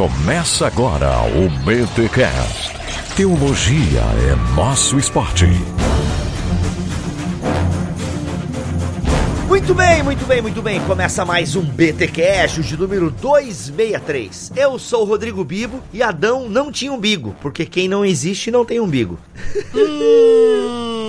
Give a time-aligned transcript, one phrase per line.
[0.00, 2.72] Começa agora o BTCast.
[3.14, 5.44] Teologia é nosso esporte.
[9.46, 10.80] Muito bem, muito bem, muito bem.
[10.86, 14.52] Começa mais um BTcast de número 263.
[14.56, 18.64] Eu sou o Rodrigo Bibo e Adão não tinha umbigo, porque quem não existe não
[18.64, 19.18] tem umbigo.
[19.74, 21.02] Hum,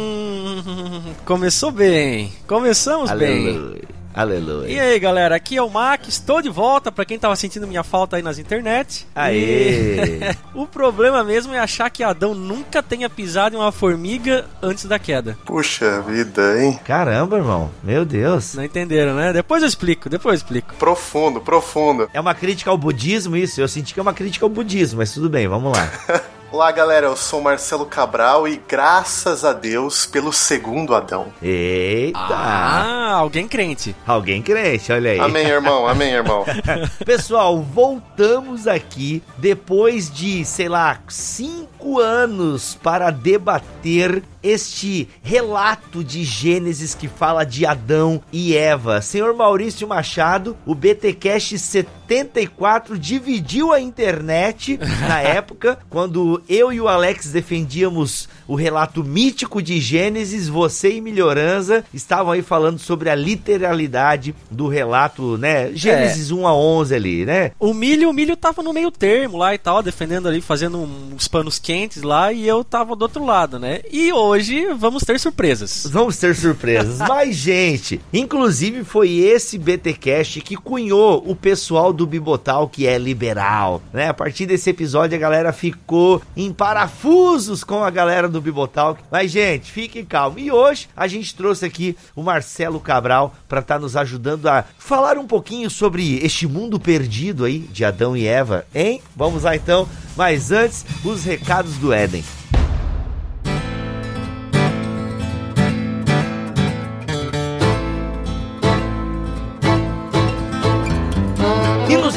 [1.23, 2.33] começou bem.
[2.45, 3.83] Começamos bem.
[4.13, 4.67] Aleluia.
[4.67, 7.83] E aí, galera, aqui é o Mac, estou de volta para quem tava sentindo minha
[7.83, 9.07] falta aí nas internet.
[9.15, 9.95] Aê!
[9.95, 10.19] E
[10.53, 14.99] o problema mesmo é achar que Adão nunca tenha pisado em uma formiga antes da
[14.99, 15.37] queda.
[15.45, 16.79] Puxa vida, hein?
[16.83, 17.71] Caramba, irmão.
[17.83, 18.53] Meu Deus.
[18.53, 19.31] Não entenderam, né?
[19.31, 20.75] Depois eu explico, depois eu explico.
[20.75, 22.09] Profundo, profundo.
[22.13, 23.61] É uma crítica ao budismo isso?
[23.61, 25.89] Eu senti que é uma crítica ao budismo, mas tudo bem, vamos lá.
[26.51, 27.05] Olá, galera.
[27.07, 31.31] Eu sou Marcelo Cabral e graças a Deus pelo segundo Adão.
[31.41, 32.19] Eita!
[32.19, 33.95] Ah, alguém crente.
[34.05, 35.19] Alguém crente, olha aí.
[35.19, 35.87] Amém, irmão.
[35.87, 36.43] Amém, irmão.
[37.05, 46.95] Pessoal, voltamos aqui depois de, sei lá, cinco anos para debater este relato de Gênesis
[46.95, 49.01] que fala de Adão e Eva.
[49.01, 56.87] Senhor Maurício Machado, o BTcast 74 dividiu a internet na época, quando eu e o
[56.87, 63.15] Alex defendíamos o relato mítico de Gênesis, você e Melhorança estavam aí falando sobre a
[63.15, 65.71] literalidade do relato, né?
[65.73, 67.51] Gênesis 1 a 11 ali, né?
[67.57, 71.29] O milho, o milho tava no meio termo lá e tal, defendendo ali, fazendo uns
[71.29, 73.79] panos quentes lá, e eu tava do outro lado, né?
[73.89, 75.87] E hoje vamos ter surpresas.
[75.89, 76.97] Vamos ter surpresas.
[77.07, 83.81] Mas, gente, inclusive foi esse BTcast que cunhou o pessoal do Bibotal que é liberal,
[83.93, 84.09] né?
[84.09, 88.97] A partir desse episódio a galera ficou em parafusos com a galera do Bibotal.
[89.11, 90.41] Mas, gente, fiquem calmos.
[90.41, 95.17] E hoje a gente trouxe aqui o Marcelo Cabral para estar nos ajudando a falar
[95.17, 99.01] um pouquinho sobre este mundo perdido aí de Adão e Eva, hein?
[99.15, 99.87] Vamos lá então.
[100.15, 102.23] Mas antes, os recados do Éden.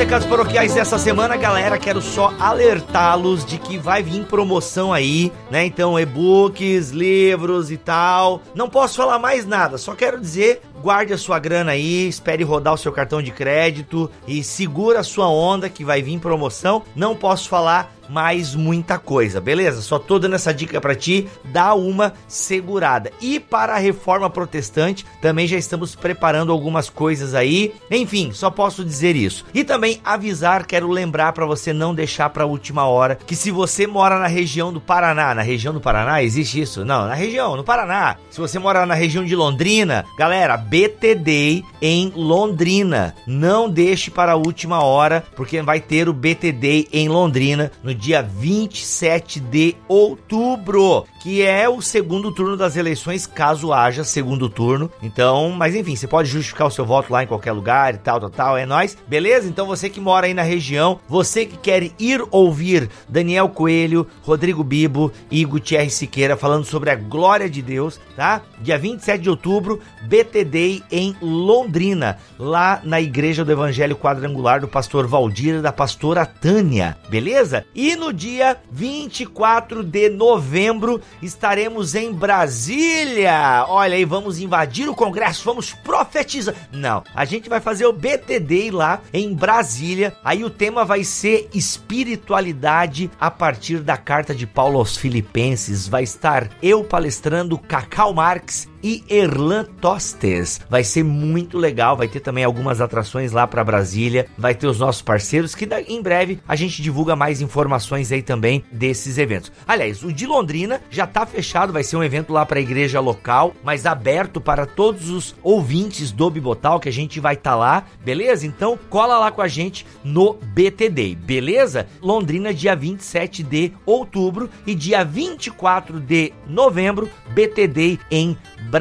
[0.04, 5.65] Recados paroquiais dessa semana, galera, quero só alertá-los de que vai vir promoção aí, né?
[5.65, 8.42] Então, e-books, livros e tal.
[8.54, 12.75] Não posso falar mais nada, só quero dizer, guarde a sua grana aí, espere rodar
[12.75, 16.83] o seu cartão de crédito e segura a sua onda que vai vir promoção.
[16.95, 19.83] Não posso falar mais muita coisa, beleza?
[19.83, 23.11] Só tô dando essa dica para ti, dá uma segurada.
[23.21, 27.75] E para a reforma protestante, também já estamos preparando algumas coisas aí.
[27.91, 29.45] Enfim, só posso dizer isso.
[29.55, 33.87] E também avisar, quero lembrar para você não deixar para última hora que se você
[33.87, 36.84] mora na região do Paraná, na região do Paraná existe isso?
[36.84, 38.16] Não, na região, no Paraná.
[38.31, 43.14] Se você mora na região de Londrina, galera, BTD em Londrina.
[43.28, 48.20] Não deixe para a última hora, porque vai ter o BTD em Londrina no dia
[48.20, 54.90] 27 de outubro, que é o segundo turno das eleições, caso haja segundo turno.
[55.00, 58.18] Então, mas enfim, você pode justificar o seu voto lá em qualquer lugar e tal,
[58.18, 58.98] tal, tal, é nós.
[59.06, 59.48] Beleza?
[59.48, 64.64] Então você que mora aí na região, você que quer ir ouvir Daniel Coelho, Rodrigo
[64.64, 68.42] Bibo e Gutierrez Siqueira falando sobre a glória de Deus, tá?
[68.60, 75.06] Dia 27 de outubro, BTD em Londrina, lá na Igreja do Evangelho Quadrangular do pastor
[75.06, 77.64] Valdir e da pastora Tânia, beleza?
[77.75, 83.64] E no dia 24 de novembro estaremos em Brasília.
[83.69, 86.54] Olha aí, vamos invadir o Congresso, vamos profetizar.
[86.72, 90.16] Não, a gente vai fazer o BTD lá em Brasília.
[90.24, 95.88] Aí o tema vai ser espiritualidade a partir da carta de Paulo aos Filipenses.
[95.88, 100.61] Vai estar eu palestrando, Cacau Marx e Erlan Tostes.
[100.69, 104.78] Vai ser muito legal, vai ter também algumas atrações lá para Brasília, vai ter os
[104.78, 109.50] nossos parceiros que em breve a gente divulga mais informações aí também desses eventos.
[109.67, 113.00] Aliás, o de Londrina já tá fechado, vai ser um evento lá para a igreja
[113.00, 117.56] local, mas aberto para todos os ouvintes do Bibotal que a gente vai estar tá
[117.56, 118.47] lá, beleza?
[118.47, 121.87] Então cola lá com a gente no BTD, beleza?
[122.03, 128.73] Londrina dia 27 de outubro e dia 24 de novembro, BTD em Brasília.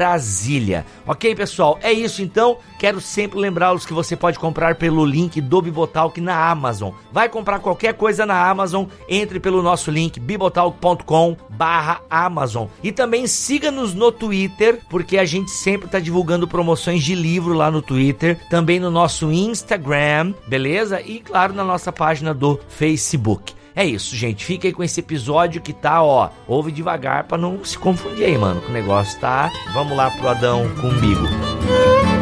[1.06, 1.78] Ok, pessoal?
[1.82, 2.58] É isso então.
[2.78, 6.92] Quero sempre lembrá-los que você pode comprar pelo link do Bibotalk na Amazon.
[7.12, 12.66] Vai comprar qualquer coisa na Amazon, entre pelo nosso link bibotalk.com barra Amazon.
[12.82, 17.70] E também siga-nos no Twitter, porque a gente sempre está divulgando promoções de livro lá
[17.70, 21.00] no Twitter, também no nosso Instagram, beleza?
[21.00, 23.54] E claro, na nossa página do Facebook.
[23.76, 24.44] É isso, gente.
[24.44, 26.30] Fica aí com esse episódio que tá, ó.
[26.46, 28.60] Ouve devagar pra não se confundir aí, mano.
[28.60, 29.50] Que o negócio tá.
[29.72, 32.13] Vamos lá pro Adão com o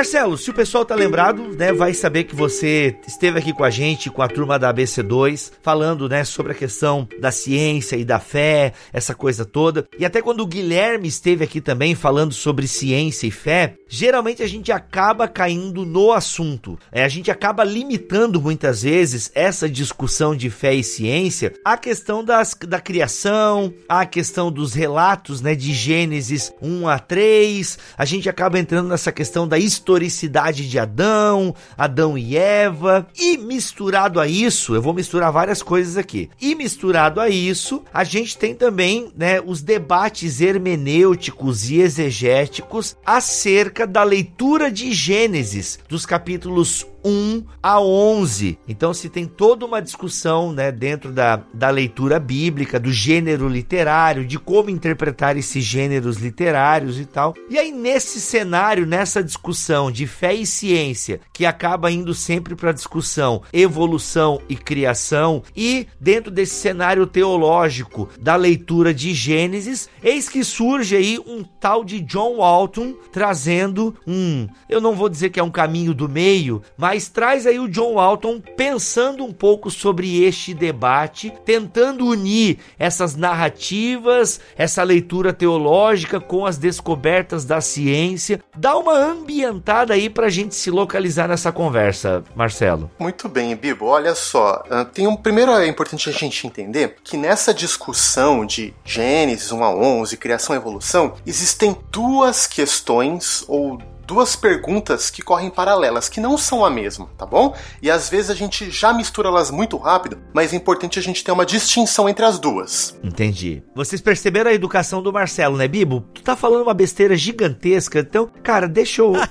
[0.00, 3.68] Marcelo, se o pessoal tá lembrado, né, vai saber que você esteve aqui com a
[3.68, 8.18] gente, com a turma da ABC2, falando, né, sobre a questão da ciência e da
[8.18, 9.86] fé, essa coisa toda.
[9.98, 14.46] E até quando o Guilherme esteve aqui também falando sobre ciência e fé, geralmente a
[14.46, 16.78] gente acaba caindo no assunto.
[16.90, 22.24] É, a gente acaba limitando muitas vezes essa discussão de fé e ciência à questão
[22.24, 27.78] das, da criação, à questão dos relatos, né, de Gênesis 1 a 3.
[27.98, 33.36] A gente acaba entrando nessa questão da história historicidade de Adão, Adão e Eva, e
[33.36, 36.30] misturado a isso, eu vou misturar várias coisas aqui.
[36.40, 43.86] E misturado a isso, a gente tem também, né, os debates hermenêuticos e exegéticos acerca
[43.86, 48.58] da leitura de Gênesis, dos capítulos 1 a 11.
[48.68, 54.26] Então se tem toda uma discussão, né, dentro da, da leitura bíblica, do gênero literário,
[54.26, 57.34] de como interpretar esses gêneros literários e tal.
[57.48, 62.70] E aí nesse cenário, nessa discussão de fé e ciência, que acaba indo sempre para
[62.70, 70.28] a discussão evolução e criação, e dentro desse cenário teológico da leitura de Gênesis, eis
[70.28, 75.40] que surge aí um tal de John Walton trazendo um, eu não vou dizer que
[75.40, 79.70] é um caminho do meio, mas mas traz aí o John Walton pensando um pouco
[79.70, 88.42] sobre este debate, tentando unir essas narrativas, essa leitura teológica com as descobertas da ciência.
[88.56, 92.90] Dá uma ambientada aí para a gente se localizar nessa conversa, Marcelo.
[92.98, 93.86] Muito bem, Bibo.
[93.86, 98.74] Olha só, ah, tem um primeiro é importante a gente entender que nessa discussão de
[98.84, 103.78] Gênesis 1 a 11, criação e evolução, existem duas questões ou
[104.10, 107.54] duas perguntas que correm paralelas, que não são a mesma, tá bom?
[107.80, 111.22] E às vezes a gente já mistura elas muito rápido, mas é importante a gente
[111.22, 112.98] ter uma distinção entre as duas.
[113.04, 113.62] Entendi.
[113.72, 116.00] Vocês perceberam a educação do Marcelo, né, Bibo?
[116.12, 119.14] Tu tá falando uma besteira gigantesca, então, cara, deixa eu.
[119.14, 119.28] ai,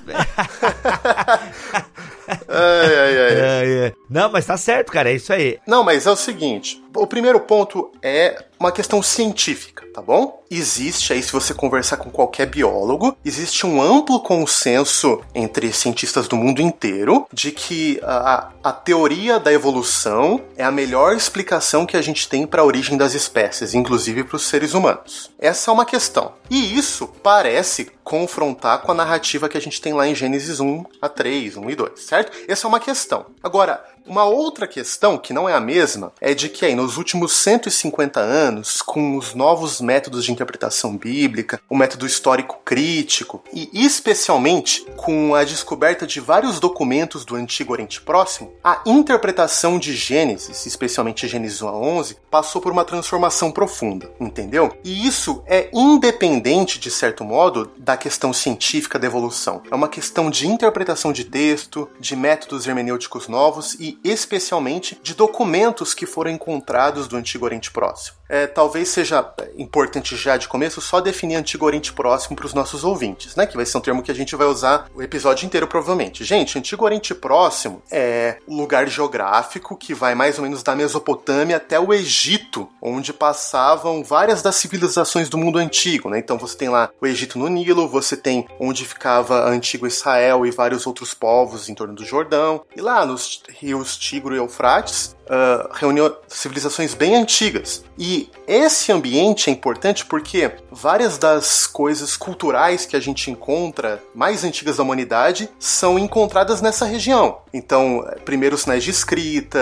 [2.48, 3.94] ai, ai.
[4.10, 5.60] Não, mas tá certo, cara, é isso aí.
[5.68, 10.44] Não, mas é o seguinte: o primeiro ponto é uma questão científica, tá bom?
[10.52, 16.36] Existe aí, se você conversar com qualquer biólogo, existe um amplo consenso entre cientistas do
[16.36, 22.02] mundo inteiro de que a, a teoria da evolução é a melhor explicação que a
[22.02, 25.32] gente tem para a origem das espécies, inclusive para os seres humanos.
[25.38, 26.34] Essa é uma questão.
[26.50, 30.84] E isso parece confrontar com a narrativa que a gente tem lá em Gênesis 1
[31.00, 32.36] a 3, 1 e 2, certo?
[32.48, 33.28] Essa é uma questão.
[33.44, 37.34] Agora, uma outra questão, que não é a mesma, é de que aí, nos últimos
[37.34, 44.86] 150 anos, com os novos métodos de interpretação bíblica, o método histórico crítico, e especialmente
[44.98, 51.28] com a descoberta de vários documentos do Antigo Oriente Próximo, a interpretação de Gênesis, especialmente
[51.28, 54.76] Gênesis 1 a 11, passou por uma transformação profunda, entendeu?
[54.84, 59.62] E isso é independente, de certo modo, da questão científica da evolução.
[59.70, 65.94] É uma questão de interpretação de texto, de métodos hermenêuticos novos e especialmente de documentos
[65.94, 68.18] que foram encontrados do Antigo Oriente Próximo.
[68.30, 72.84] É, talvez seja importante já de começo só definir Antigo Oriente Próximo para os nossos
[72.84, 73.48] ouvintes, né?
[73.48, 76.24] Que vai ser um termo que a gente vai usar o episódio inteiro provavelmente.
[76.24, 81.58] Gente, Antigo Oriente Próximo é um lugar geográfico que vai mais ou menos da Mesopotâmia
[81.58, 86.20] até o Egito, onde passavam várias das civilizações do mundo antigo, né?
[86.20, 90.52] Então você tem lá o Egito no Nilo, você tem onde ficava antigo Israel e
[90.52, 95.16] vários outros povos em torno do Jordão, e lá nos rios rios Tigro e Eufrates,
[95.30, 97.84] uh, reuniu civilizações bem antigas.
[97.98, 104.44] E esse ambiente é importante porque várias das coisas culturais que a gente encontra mais
[104.44, 107.40] antigas da humanidade são encontradas nessa região.
[107.54, 109.60] Então, primeiros sinais de escrita,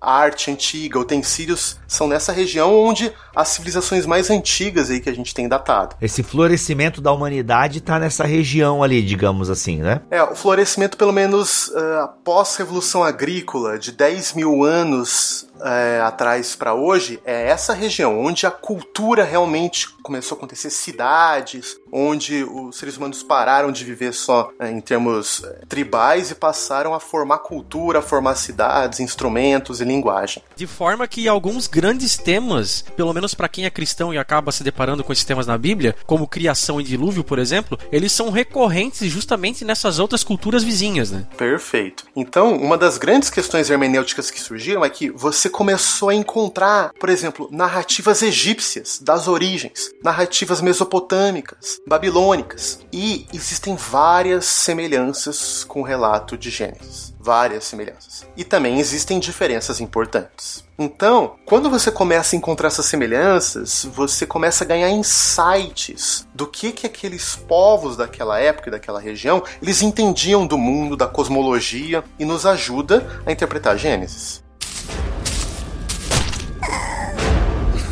[0.00, 5.34] arte antiga, utensílios são nessa região onde as civilizações mais antigas aí que a gente
[5.34, 5.96] tem datado.
[6.00, 10.00] Esse florescimento da humanidade está nessa região ali, digamos assim, né?
[10.10, 15.49] É, o florescimento pelo menos uh, após a Revolução Agrícola de 10 mil anos anos
[15.64, 21.78] é, atrás para hoje é essa região onde a cultura realmente começou a acontecer, cidades,
[21.92, 26.94] onde os seres humanos pararam de viver só é, em termos é, tribais e passaram
[26.94, 30.42] a formar cultura, a formar cidades, instrumentos e linguagem.
[30.56, 34.64] De forma que alguns grandes temas, pelo menos para quem é cristão e acaba se
[34.64, 39.10] deparando com esses temas na Bíblia, como criação e dilúvio, por exemplo, eles são recorrentes
[39.10, 41.26] justamente nessas outras culturas vizinhas, né?
[41.36, 42.04] Perfeito.
[42.14, 47.08] Então, uma das grandes questões hermenêuticas que surgiram é que você começou a encontrar, por
[47.08, 56.38] exemplo, narrativas egípcias das origens, narrativas mesopotâmicas, babilônicas, e existem várias semelhanças com o relato
[56.38, 57.14] de Gênesis.
[57.18, 58.26] Várias semelhanças.
[58.34, 60.64] E também existem diferenças importantes.
[60.78, 66.72] Então, quando você começa a encontrar essas semelhanças, você começa a ganhar insights do que
[66.72, 72.24] que aqueles povos daquela época e daquela região, eles entendiam do mundo, da cosmologia e
[72.24, 74.42] nos ajuda a interpretar Gênesis.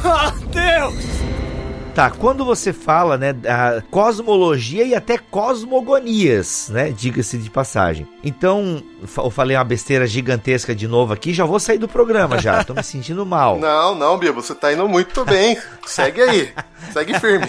[0.05, 1.19] Oh, Deus!
[1.99, 8.07] Tá, quando você fala, né, da cosmologia e até cosmogonias, né, diga-se de passagem.
[8.23, 8.81] Então,
[9.17, 12.73] eu falei uma besteira gigantesca de novo aqui, já vou sair do programa já, tô
[12.73, 13.59] me sentindo mal.
[13.59, 15.59] Não, não, Bia, você tá indo muito bem.
[15.85, 16.53] Segue aí,
[16.93, 17.49] segue firme.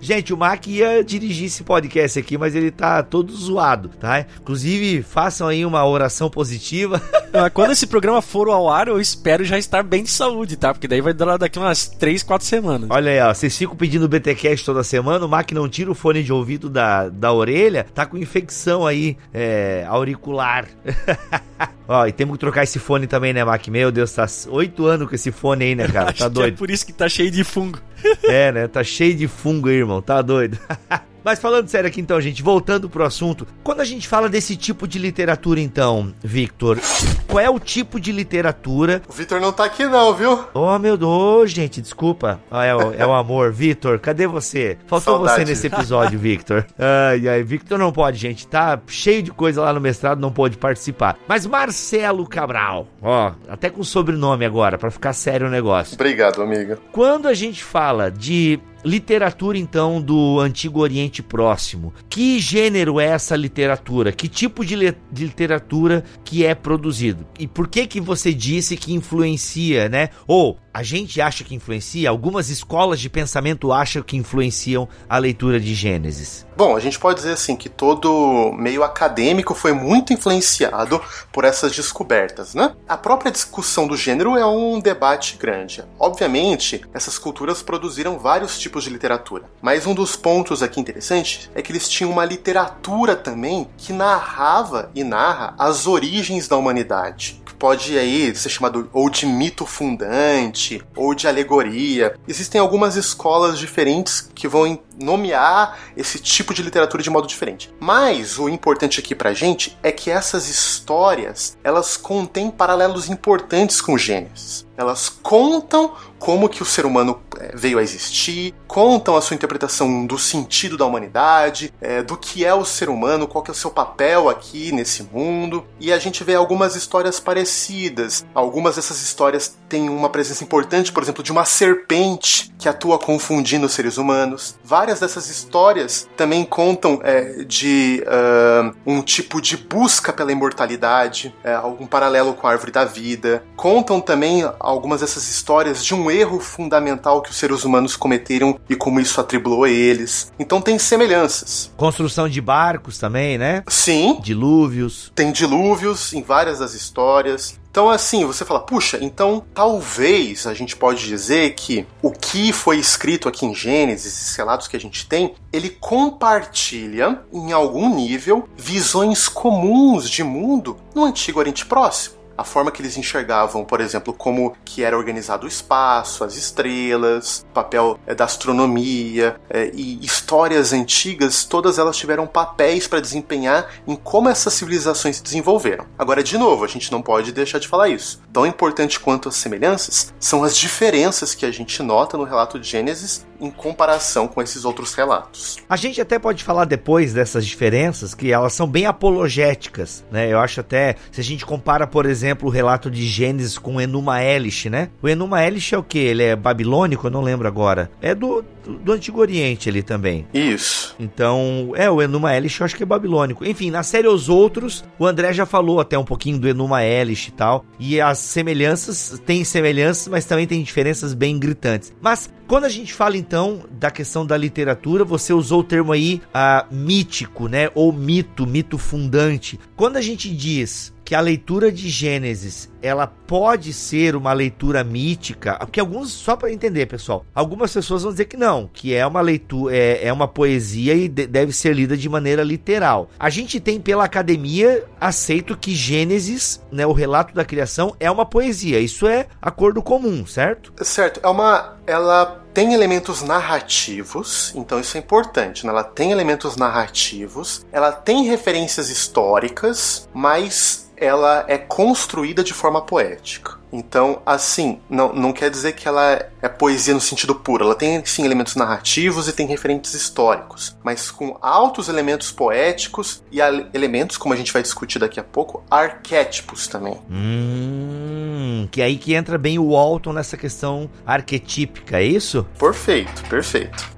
[0.00, 4.26] Gente, o Mac ia dirigir esse podcast aqui, mas ele tá todo zoado, tá?
[4.40, 7.00] Inclusive, façam aí uma oração positiva.
[7.54, 10.72] Quando esse programa for ao ar, eu espero já estar bem de saúde, tá?
[10.72, 12.90] Porque daí vai durar daqui umas 3, 4 semanas.
[12.90, 16.22] Olha aí, ó, vocês ficam pedindo BTcast toda semana, o Mac não tira o fone
[16.22, 20.66] de ouvido da, da orelha, tá com infecção aí, é, auricular.
[21.88, 23.66] Ó, e temos que trocar esse fone também, né, Mac?
[23.68, 26.12] Meu Deus, tá oito anos com esse fone aí, né, cara?
[26.18, 26.54] Tá é doido.
[26.54, 27.80] é por isso que tá cheio de fungo.
[28.24, 28.68] é, né?
[28.68, 30.02] Tá cheio de fungo aí, irmão.
[30.02, 30.58] Tá doido.
[31.28, 34.88] Mas falando sério aqui então, gente, voltando pro assunto, quando a gente fala desse tipo
[34.88, 36.78] de literatura então, Victor,
[37.26, 39.02] qual é o tipo de literatura?
[39.06, 40.46] O Victor não tá aqui não, viu?
[40.54, 42.40] Oh, meu Deus, gente, desculpa.
[42.50, 43.52] Ah, é, o, é o amor.
[43.52, 44.78] Victor, cadê você?
[44.86, 45.40] Faltou Saudade.
[45.40, 46.64] você nesse episódio, Victor.
[46.80, 50.56] Ai, ai, Victor não pode, gente, tá cheio de coisa lá no mestrado, não pode
[50.56, 51.18] participar.
[51.28, 55.92] Mas Marcelo Cabral, ó, até com sobrenome agora, para ficar sério o negócio.
[55.92, 56.78] Obrigado, amiga.
[56.90, 58.58] Quando a gente fala de
[58.88, 61.92] Literatura, então, do Antigo Oriente Próximo.
[62.08, 64.12] Que gênero é essa literatura?
[64.12, 67.26] Que tipo de, de, literatura que é produzido?
[67.38, 70.08] E por que que você disse que influencia, né?
[70.26, 75.58] Ou a gente acha que influencia, algumas escolas de pensamento acham que influenciam a leitura
[75.58, 76.46] de Gênesis.
[76.56, 81.00] Bom, a gente pode dizer assim que todo meio acadêmico foi muito influenciado
[81.32, 82.76] por essas descobertas, né?
[82.88, 85.82] A própria discussão do gênero é um debate grande.
[85.98, 91.60] Obviamente, essas culturas produziram vários tipos de literatura, mas um dos pontos aqui interessantes é
[91.60, 97.98] que eles tinham uma literatura também que narrava e narra as origens da humanidade pode
[97.98, 102.14] aí ser chamado ou de mito fundante ou de alegoria.
[102.26, 107.72] Existem algumas escolas diferentes que vão nomear esse tipo de literatura de modo diferente.
[107.80, 113.98] Mas o importante aqui pra gente é que essas histórias, elas contêm paralelos importantes com
[113.98, 114.66] Gênesis.
[114.76, 120.06] Elas contam como que o ser humano é, veio a existir, contam a sua interpretação
[120.06, 123.56] do sentido da humanidade, é, do que é o ser humano, qual que é o
[123.56, 125.64] seu papel aqui nesse mundo.
[125.80, 128.24] E a gente vê algumas histórias parecidas.
[128.34, 133.66] Algumas dessas histórias têm uma presença importante, por exemplo, de uma serpente que atua confundindo
[133.66, 134.58] os seres humanos.
[134.64, 141.54] Várias dessas histórias também contam é, de uh, um tipo de busca pela imortalidade, é,
[141.54, 143.44] algum paralelo com a árvore da vida.
[143.56, 148.76] Contam também algumas dessas histórias de um erro fundamental que os seres humanos cometeram e
[148.76, 150.32] como isso atribuiu a eles.
[150.38, 151.72] Então tem semelhanças.
[151.76, 153.62] Construção de barcos também, né?
[153.68, 154.18] Sim.
[154.20, 155.12] Dilúvios.
[155.14, 157.58] Tem dilúvios em várias das histórias.
[157.70, 162.78] Então, assim, você fala, puxa, então talvez a gente pode dizer que o que foi
[162.78, 168.48] escrito aqui em Gênesis, esses relatos que a gente tem, ele compartilha, em algum nível,
[168.56, 174.14] visões comuns de mundo no Antigo Oriente Próximo a forma que eles enxergavam, por exemplo,
[174.14, 179.98] como que era organizado o espaço, as estrelas, o papel é, da astronomia é, e
[180.04, 185.84] histórias antigas, todas elas tiveram papéis para desempenhar em como essas civilizações se desenvolveram.
[185.98, 188.22] Agora, de novo, a gente não pode deixar de falar isso.
[188.32, 192.68] Tão importante quanto as semelhanças são as diferenças que a gente nota no relato de
[192.68, 195.58] Gênesis em comparação com esses outros relatos.
[195.68, 200.32] A gente até pode falar depois dessas diferenças, que elas são bem apologéticas, né?
[200.32, 204.22] Eu acho até, se a gente compara, por exemplo, o relato de Gênesis com Enuma
[204.22, 204.88] Elish, né?
[205.02, 205.98] O Enuma Elish é o que?
[205.98, 207.06] Ele é babilônico?
[207.06, 207.90] Eu não lembro agora.
[208.00, 210.26] É do, do Antigo Oriente ali também.
[210.32, 210.94] Isso.
[210.98, 213.44] Então, é, o Enuma Elish eu acho que é babilônico.
[213.44, 217.28] Enfim, na série Os Outros, o André já falou até um pouquinho do Enuma Elish
[217.28, 221.92] e tal, e as semelhanças, tem semelhanças, mas também tem diferenças bem gritantes.
[222.00, 226.22] Mas quando a gente fala então da questão da literatura, você usou o termo aí
[226.28, 227.70] uh, mítico, né?
[227.74, 229.60] Ou mito, mito fundante.
[229.76, 235.56] Quando a gente diz que a leitura de Gênesis ela pode ser uma leitura mítica,
[235.58, 239.20] porque alguns, só para entender, pessoal, algumas pessoas vão dizer que não, que é uma
[239.20, 243.08] leitura, é, é uma poesia e de, deve ser lida de maneira literal.
[243.18, 248.24] A gente tem pela academia aceito que Gênesis, né, o relato da criação, é uma
[248.24, 248.80] poesia.
[248.80, 250.72] Isso é acordo comum, certo?
[250.84, 251.78] Certo, é uma.
[251.86, 255.72] Ela tem elementos narrativos, então isso é importante, né?
[255.72, 263.58] Ela tem elementos narrativos, ela tem referências históricas, mas ela é construída de forma poética.
[263.72, 267.64] Então, assim, não, não quer dizer que ela é poesia no sentido puro.
[267.64, 273.40] Ela tem, sim, elementos narrativos e tem referentes históricos, mas com altos elementos poéticos e
[273.74, 276.98] elementos, como a gente vai discutir daqui a pouco, arquétipos também.
[277.10, 282.46] Hum, que é aí que entra bem o Walton nessa questão arquetípica, é isso?
[282.58, 283.97] Perfeito, perfeito.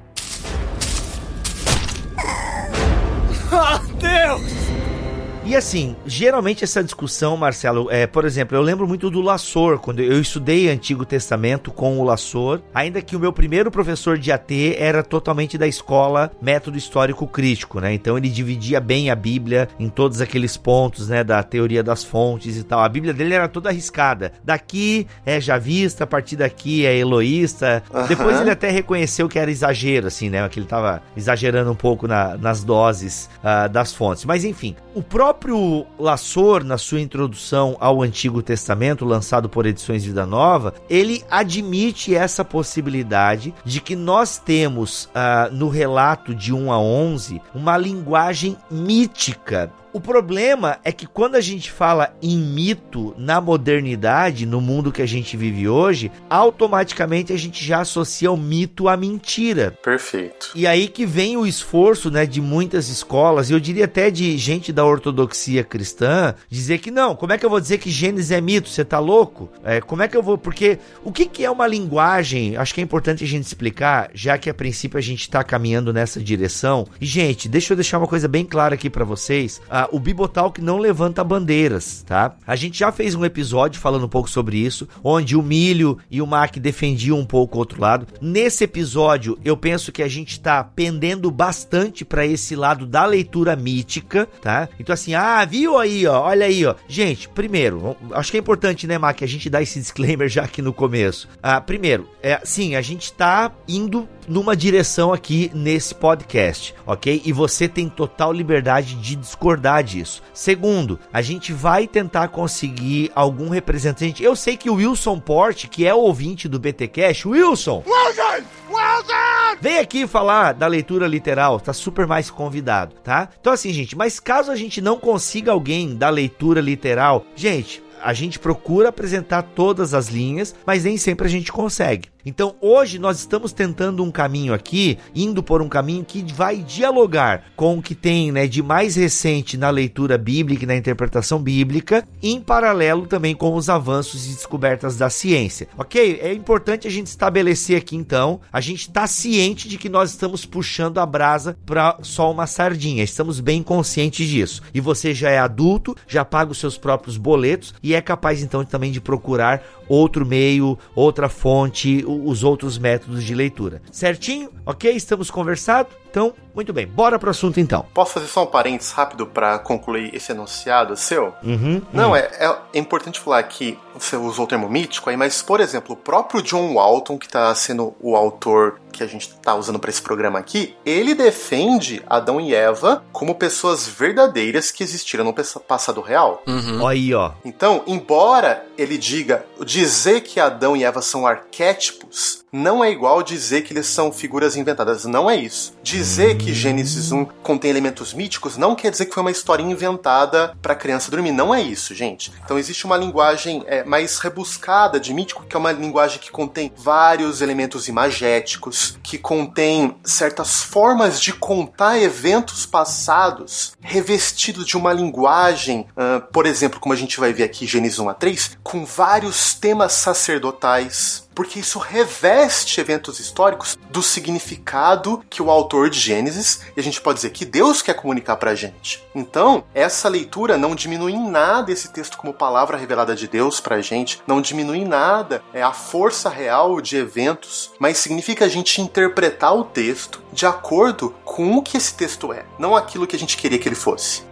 [5.50, 9.98] E assim, geralmente essa discussão, Marcelo, é, por exemplo, eu lembro muito do Lassor, quando
[9.98, 14.76] eu estudei Antigo Testamento com o Lassor, ainda que o meu primeiro professor de AT
[14.78, 17.92] era totalmente da escola Método Histórico Crítico, né?
[17.92, 22.56] Então ele dividia bem a Bíblia em todos aqueles pontos, né, da teoria das fontes
[22.56, 22.78] e tal.
[22.78, 24.32] A Bíblia dele era toda arriscada.
[24.44, 27.82] Daqui é javista, a partir daqui é eloísta.
[27.92, 28.06] Uhum.
[28.06, 30.48] Depois ele até reconheceu que era exagero, assim, né?
[30.48, 34.24] Que ele tava exagerando um pouco na, nas doses uh, das fontes.
[34.24, 40.04] Mas enfim, o próprio próprio Lassor, na sua introdução ao Antigo Testamento, lançado por Edições
[40.04, 46.70] Vida Nova, ele admite essa possibilidade de que nós temos uh, no relato de 1
[46.70, 53.14] a 11 uma linguagem mítica o problema é que quando a gente fala em mito
[53.18, 58.36] na modernidade, no mundo que a gente vive hoje, automaticamente a gente já associa o
[58.36, 59.76] mito à mentira.
[59.82, 60.52] Perfeito.
[60.54, 64.36] E aí que vem o esforço, né, de muitas escolas, e eu diria até de
[64.38, 68.30] gente da ortodoxia cristã, dizer que não, como é que eu vou dizer que Gênesis
[68.30, 68.68] é mito?
[68.68, 69.50] Você tá louco?
[69.64, 70.38] É, como é que eu vou?
[70.38, 72.56] Porque o que, que é uma linguagem?
[72.56, 75.92] Acho que é importante a gente explicar, já que a princípio a gente tá caminhando
[75.92, 76.86] nessa direção.
[77.00, 80.78] E gente, deixa eu deixar uma coisa bem clara aqui para vocês o Bibotalk não
[80.78, 82.34] levanta bandeiras, tá?
[82.46, 86.20] A gente já fez um episódio falando um pouco sobre isso, onde o Milho e
[86.20, 88.06] o Mac defendiam um pouco o outro lado.
[88.20, 93.56] Nesse episódio, eu penso que a gente tá pendendo bastante para esse lado da leitura
[93.56, 94.68] mítica, tá?
[94.78, 96.74] Então assim, ah, viu aí, ó, olha aí, ó.
[96.88, 100.62] Gente, primeiro, acho que é importante, né, Mac, a gente dar esse disclaimer já aqui
[100.62, 101.28] no começo.
[101.42, 107.20] Ah, primeiro, é, sim, a gente tá indo numa direção aqui nesse podcast, ok?
[107.24, 110.22] E você tem total liberdade de discordar disso.
[110.32, 114.22] Segundo, a gente vai tentar conseguir algum representante.
[114.22, 117.82] Eu sei que o Wilson Porte, que é o ouvinte do BT Cash, Wilson!
[117.84, 118.44] Wilson!
[118.68, 119.58] Wilson!
[119.60, 123.28] Vem aqui falar da leitura literal, tá super mais convidado, tá?
[123.40, 128.12] Então assim, gente, mas caso a gente não consiga alguém da leitura literal, gente, a
[128.12, 132.08] gente procura apresentar todas as linhas, mas nem sempre a gente consegue.
[132.24, 137.44] Então hoje nós estamos tentando um caminho aqui, indo por um caminho que vai dialogar
[137.56, 142.06] com o que tem né, de mais recente na leitura bíblica e na interpretação bíblica,
[142.22, 145.68] em paralelo também com os avanços e descobertas da ciência.
[145.76, 146.20] Ok?
[146.22, 150.44] É importante a gente estabelecer aqui então, a gente está ciente de que nós estamos
[150.44, 154.62] puxando a brasa para só uma sardinha, estamos bem conscientes disso.
[154.72, 158.64] E você já é adulto, já paga os seus próprios boletos e é capaz então
[158.64, 163.82] também de procurar outro meio, outra fonte, os outros métodos de leitura.
[163.90, 164.50] Certinho?
[164.64, 164.88] Ok?
[164.94, 165.92] Estamos conversados?
[166.10, 167.86] Então, muito bem, bora pro assunto então.
[167.94, 171.32] Posso fazer só um parênteses rápido para concluir esse enunciado seu?
[171.42, 172.16] Uhum, Não, uhum.
[172.16, 175.94] É, é, é, importante falar que você usou o termo mítico aí, mas, por exemplo,
[175.94, 179.90] o próprio John Walton, que está sendo o autor que a gente está usando para
[179.90, 186.00] esse programa aqui, ele defende Adão e Eva como pessoas verdadeiras que existiram no passado
[186.00, 186.42] real.
[186.46, 186.84] Uhum.
[186.86, 187.32] Aí, ó.
[187.44, 193.62] Então, embora ele diga dizer que Adão e Eva são arquétipos, não é igual dizer
[193.62, 195.04] que eles são figuras inventadas.
[195.04, 195.72] Não é isso.
[195.82, 200.56] Dizer que Gênesis 1 contém elementos míticos não quer dizer que foi uma história inventada
[200.60, 201.32] para criança dormir.
[201.32, 202.32] Não é isso, gente.
[202.44, 206.72] Então existe uma linguagem é, mais rebuscada de mítico, que é uma linguagem que contém
[206.76, 215.86] vários elementos imagéticos, que contém certas formas de contar eventos passados revestidos de uma linguagem,
[215.90, 219.54] uh, por exemplo, como a gente vai ver aqui Gênesis 1 a 3, com vários
[219.54, 226.78] temas sacerdotais porque isso reveste eventos históricos do significado que o autor de Gênesis, e
[226.78, 229.02] a gente pode dizer que Deus quer comunicar pra gente.
[229.14, 233.80] Então, essa leitura não diminui em nada esse texto como palavra revelada de Deus pra
[233.80, 238.82] gente, não diminui em nada é a força real de eventos, mas significa a gente
[238.82, 243.18] interpretar o texto de acordo com o que esse texto é, não aquilo que a
[243.18, 244.24] gente queria que ele fosse.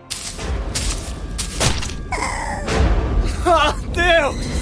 [3.47, 4.58] Oh, Deus!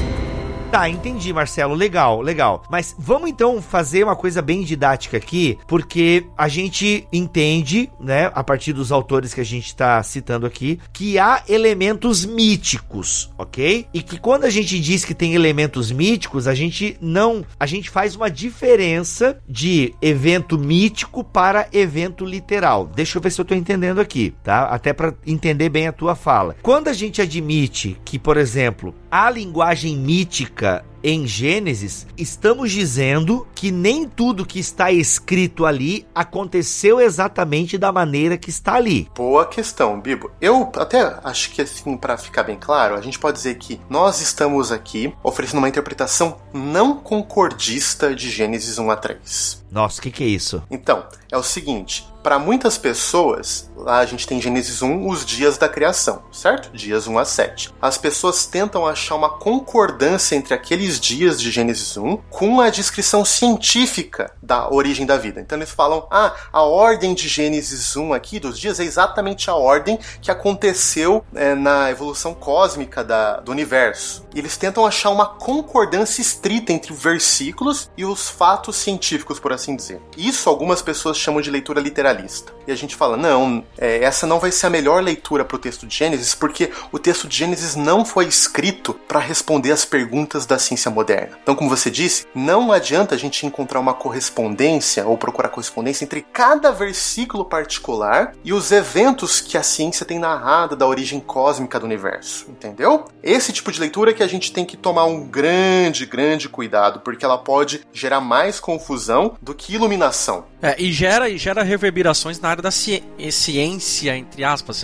[0.71, 1.75] Tá, entendi, Marcelo.
[1.75, 2.65] Legal, legal.
[2.69, 8.43] Mas vamos então fazer uma coisa bem didática aqui, porque a gente entende, né, a
[8.43, 13.87] partir dos autores que a gente está citando aqui, que há elementos míticos, ok?
[13.95, 17.45] E que quando a gente diz que tem elementos míticos, a gente não.
[17.59, 22.87] A gente faz uma diferença de evento mítico para evento literal.
[22.87, 24.65] Deixa eu ver se eu tô entendendo aqui, tá?
[24.67, 26.57] Até para entender bem a tua fala.
[26.61, 33.71] Quando a gente admite que, por exemplo, a linguagem mítica em Gênesis, estamos dizendo que
[33.71, 39.09] nem tudo que está escrito ali aconteceu exatamente da maneira que está ali.
[39.15, 40.31] Boa questão, Bibo.
[40.41, 44.21] Eu até acho que assim, para ficar bem claro, a gente pode dizer que nós
[44.21, 49.67] estamos aqui oferecendo uma interpretação não concordista de Gênesis 1 a 3.
[49.71, 50.63] Nossa, o que, que é isso?
[50.71, 55.59] Então, é o seguinte: para muitas pessoas, lá a gente tem Gênesis 1, os dias
[55.59, 56.71] da criação, certo?
[56.73, 57.75] Dias 1 a 7.
[57.81, 60.55] As pessoas tentam achar uma concordância entre
[60.95, 65.41] dias de Gênesis 1 com a descrição científica da origem da vida.
[65.41, 69.55] Então eles falam: ah, a ordem de Gênesis 1 aqui, dos dias, é exatamente a
[69.55, 74.25] ordem que aconteceu é, na evolução cósmica da, do universo.
[74.35, 79.75] E eles tentam achar uma concordância estrita entre versículos e os fatos científicos, por assim
[79.75, 80.01] dizer.
[80.17, 82.53] Isso algumas pessoas chamam de leitura literalista.
[82.67, 85.59] E a gente fala, não, é, essa não vai ser a melhor leitura para o
[85.59, 90.45] texto de Gênesis, porque o texto de Gênesis não foi escrito para responder às perguntas
[90.45, 91.39] da ciência moderna.
[91.43, 96.23] Então, como você disse, não adianta a gente encontrar uma correspondência ou procurar correspondência entre
[96.33, 101.87] cada versículo particular e os eventos que a ciência tem narrado da origem cósmica do
[101.87, 103.05] universo, entendeu?
[103.23, 107.25] Esse tipo de leitura que a gente tem que tomar um grande, grande cuidado, porque
[107.25, 110.45] ela pode gerar mais confusão do que iluminação.
[110.61, 114.83] É, e gera, e gera reverberações na área da ci ciência, entre aspas.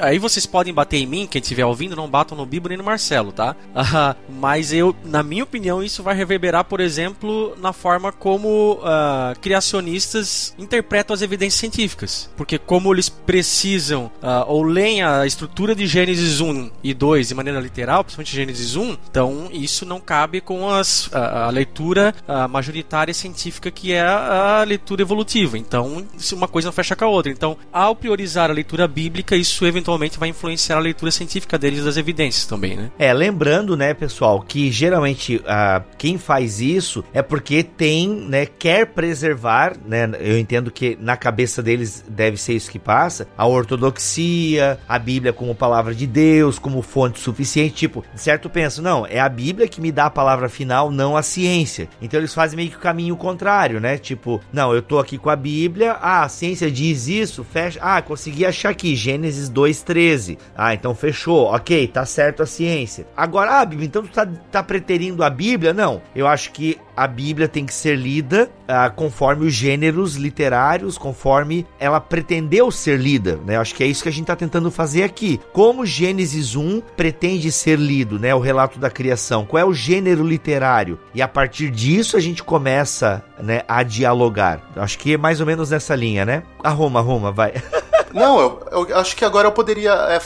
[0.00, 2.84] Aí vocês podem bater em mim, quem estiver ouvindo, não batam no Bibo nem no
[2.84, 3.56] Marcelo, tá?
[3.70, 9.38] Uh, mas eu, na minha opinião, isso vai reverberar, por exemplo, na forma como uh,
[9.40, 12.28] criacionistas interpretam as evidências científicas.
[12.36, 17.34] Porque como eles precisam uh, ou leem a estrutura de Gênesis 1 e 2 de
[17.34, 22.14] maneira literal, principalmente Gênesis 1, então isso não cabe com as, a, a leitura
[22.50, 25.56] majoritária científica que é a leitura evolutiva.
[25.56, 27.30] Então, uma coisa não fecha com a outra.
[27.30, 31.96] Então, ao priorizar a leitura bíblica, isso eventualmente vai influenciar a leitura científica deles das
[31.96, 32.90] evidências também, né?
[32.98, 38.86] É, lembrando, né, pessoal, que geralmente uh, quem faz isso é porque tem, né, quer
[38.86, 44.78] preservar, né, eu entendo que na cabeça deles deve ser isso que passa, a ortodoxia,
[44.88, 49.28] a Bíblia como palavra de Deus, como fonte suficiente, tipo, certo penso, não, é a
[49.28, 51.88] Bíblia que me dá a palavra final, não a ciência.
[52.00, 53.98] Então eles fazem meio que o caminho contrário, né?
[53.98, 58.00] Tipo, não, eu tô aqui com a Bíblia, ah, a ciência diz isso, fecha, ah,
[58.02, 60.38] consegui achar aqui, Gênesis 2:13.
[60.56, 61.52] Ah, então fechou.
[61.54, 63.06] OK, tá certo a ciência.
[63.16, 65.72] Agora, ah, Bíblia, então tu tá, tá preterindo a Bíblia?
[65.72, 66.00] Não.
[66.14, 71.66] Eu acho que a Bíblia tem que ser lida ah, conforme os gêneros literários, conforme
[71.80, 73.56] ela pretendeu ser lida, né?
[73.56, 75.40] Acho que é isso que a gente está tentando fazer aqui.
[75.52, 78.34] Como Gênesis 1 pretende ser lido, né?
[78.34, 79.44] O relato da criação.
[79.44, 80.98] Qual é o gênero literário?
[81.14, 84.70] E a partir disso a gente começa, né, a dialogar.
[84.76, 86.42] Acho que é mais ou menos nessa linha, né?
[86.62, 87.54] Arruma, arruma, vai.
[88.12, 90.20] Não, eu, eu, acho que agora eu poderia é,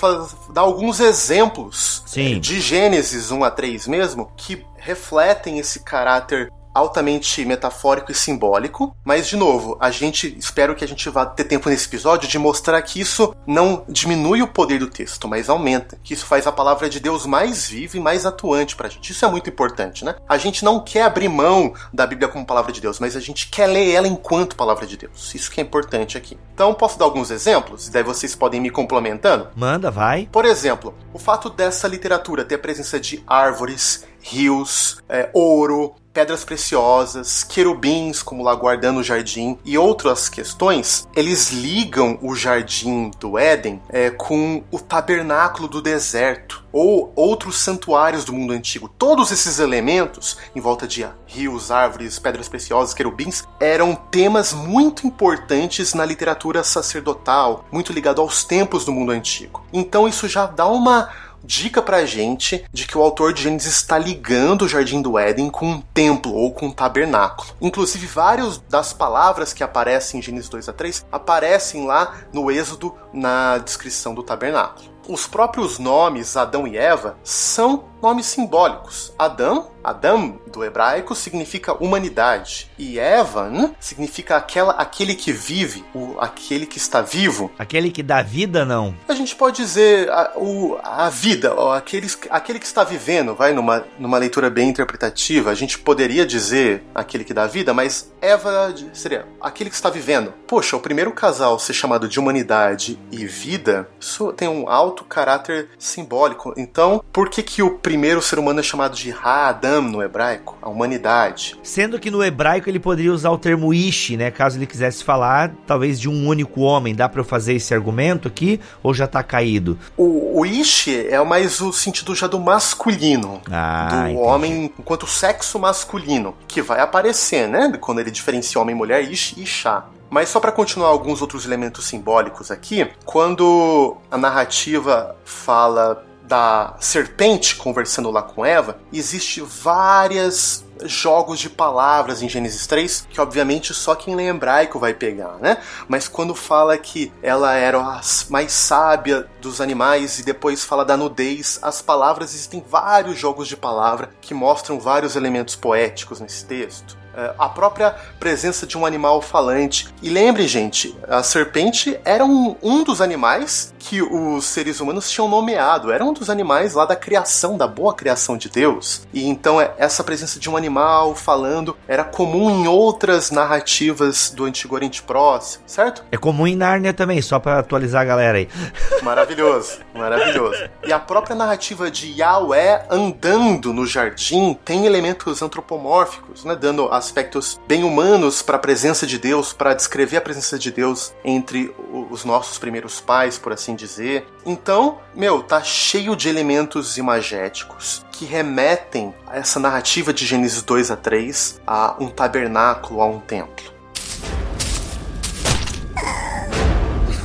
[0.53, 2.41] dar alguns exemplos Sim.
[2.41, 9.27] de Gênesis 1 a 3 mesmo, que refletem esse caráter altamente metafórico e simbólico, mas
[9.27, 12.81] de novo, a gente espero que a gente vá ter tempo nesse episódio de mostrar
[12.83, 16.89] que isso não diminui o poder do texto, mas aumenta, que isso faz a palavra
[16.89, 19.13] de Deus mais viva e mais atuante pra gente.
[19.13, 20.17] Isso é muito importante, né?
[20.29, 23.49] A gente não quer abrir mão da Bíblia como palavra de Deus, mas a gente
[23.49, 25.35] quer ler ela enquanto palavra de Deus.
[25.35, 26.39] Isso que é importante aqui.
[26.53, 27.89] Então, posso dar alguns exemplos?
[27.89, 29.49] E daí vocês podem me complementando?
[29.57, 30.29] Manda, vai.
[30.31, 36.45] Por exemplo, o fato dessa literatura ter a presença de árvores, rios, é, ouro, pedras
[36.45, 43.39] preciosas, querubins como lá guardando o jardim e outras questões, eles ligam o jardim do
[43.39, 48.89] Éden é, com o tabernáculo do deserto ou outros santuários do mundo antigo.
[48.89, 55.93] Todos esses elementos, em volta de rios, árvores, pedras preciosas, querubins, eram temas muito importantes
[55.93, 59.63] na literatura sacerdotal, muito ligado aos tempos do mundo antigo.
[59.71, 61.11] Então isso já dá uma
[61.47, 65.49] dica pra gente de que o autor de Gênesis está ligando o Jardim do Éden
[65.49, 67.49] com um templo ou com um tabernáculo.
[67.61, 72.95] Inclusive, várias das palavras que aparecem em Gênesis 2 a 3 aparecem lá no Êxodo
[73.13, 74.97] na descrição do tabernáculo.
[75.09, 79.13] Os próprios nomes Adão e Eva são nomes simbólicos.
[79.19, 82.69] Adão Adam, do hebraico, significa humanidade.
[82.77, 87.53] E Evan significa aquela, aquele que vive, o, aquele que está vivo.
[87.57, 88.97] Aquele que dá vida, não?
[89.09, 93.53] A gente pode dizer a, o, a vida, ou aqueles, aquele que está vivendo, vai
[93.53, 95.53] numa, numa leitura bem interpretativa.
[95.53, 100.35] A gente poderia dizer aquele que dá vida, mas Eva seria aquele que está vivendo.
[100.49, 105.69] Poxa, o primeiro casal ser chamado de humanidade e vida, isso tem um alto caráter
[105.79, 106.53] simbólico.
[106.57, 109.83] Então, por que, que o primeiro ser humano é chamado de Ha, Adam?
[109.83, 111.57] no hebraico, a humanidade.
[111.63, 114.31] Sendo que no hebraico ele poderia usar o termo ish, né?
[114.31, 116.95] Caso ele quisesse falar, talvez de um único homem.
[116.95, 119.79] Dá para eu fazer esse argumento aqui ou já tá caído?
[119.97, 124.17] O, o ish é mais o sentido já do masculino, ah, do entendi.
[124.19, 127.73] homem enquanto sexo masculino, que vai aparecer, né?
[127.81, 129.85] Quando ele diferencia homem e mulher, ish e isha.
[130.09, 137.57] Mas só para continuar alguns outros elementos simbólicos aqui, quando a narrativa fala da serpente
[137.57, 143.95] conversando lá com Eva, existe várias jogos de palavras em Gênesis 3, que obviamente só
[143.95, 145.59] quem lê hebraico vai pegar, né?
[145.89, 150.97] Mas quando fala que ela era a mais sábia dos animais e depois fala da
[150.97, 156.97] nudez, as palavras existem vários jogos de palavra que mostram vários elementos poéticos nesse texto.
[157.17, 159.89] É, a própria presença de um animal falante.
[160.03, 165.29] E lembre, gente, a serpente era um, um dos animais que os seres humanos tinham
[165.29, 169.07] nomeado, era um dos animais lá da criação, da boa criação de Deus.
[169.15, 174.45] E então é, essa presença de um animal falando era comum em outras narrativas do
[174.45, 176.05] Antigo Oriente Próximo, certo?
[176.11, 178.49] É comum em Nárnia também, só para atualizar a galera aí.
[179.03, 180.69] Maravilhoso, maravilhoso.
[180.85, 187.06] E a própria narrativa de Yahweh andando no jardim tem elementos antropomórficos, né, dando as
[187.07, 191.75] aspectos bem humanos para a presença de Deus, para descrever a presença de Deus entre
[192.11, 194.27] os nossos primeiros pais, por assim dizer.
[194.45, 200.91] Então, meu, tá cheio de elementos imagéticos que remetem a essa narrativa de Gênesis 2
[200.91, 203.73] a 3 a um tabernáculo, a um templo.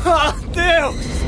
[0.03, 1.20] Oh, Deus!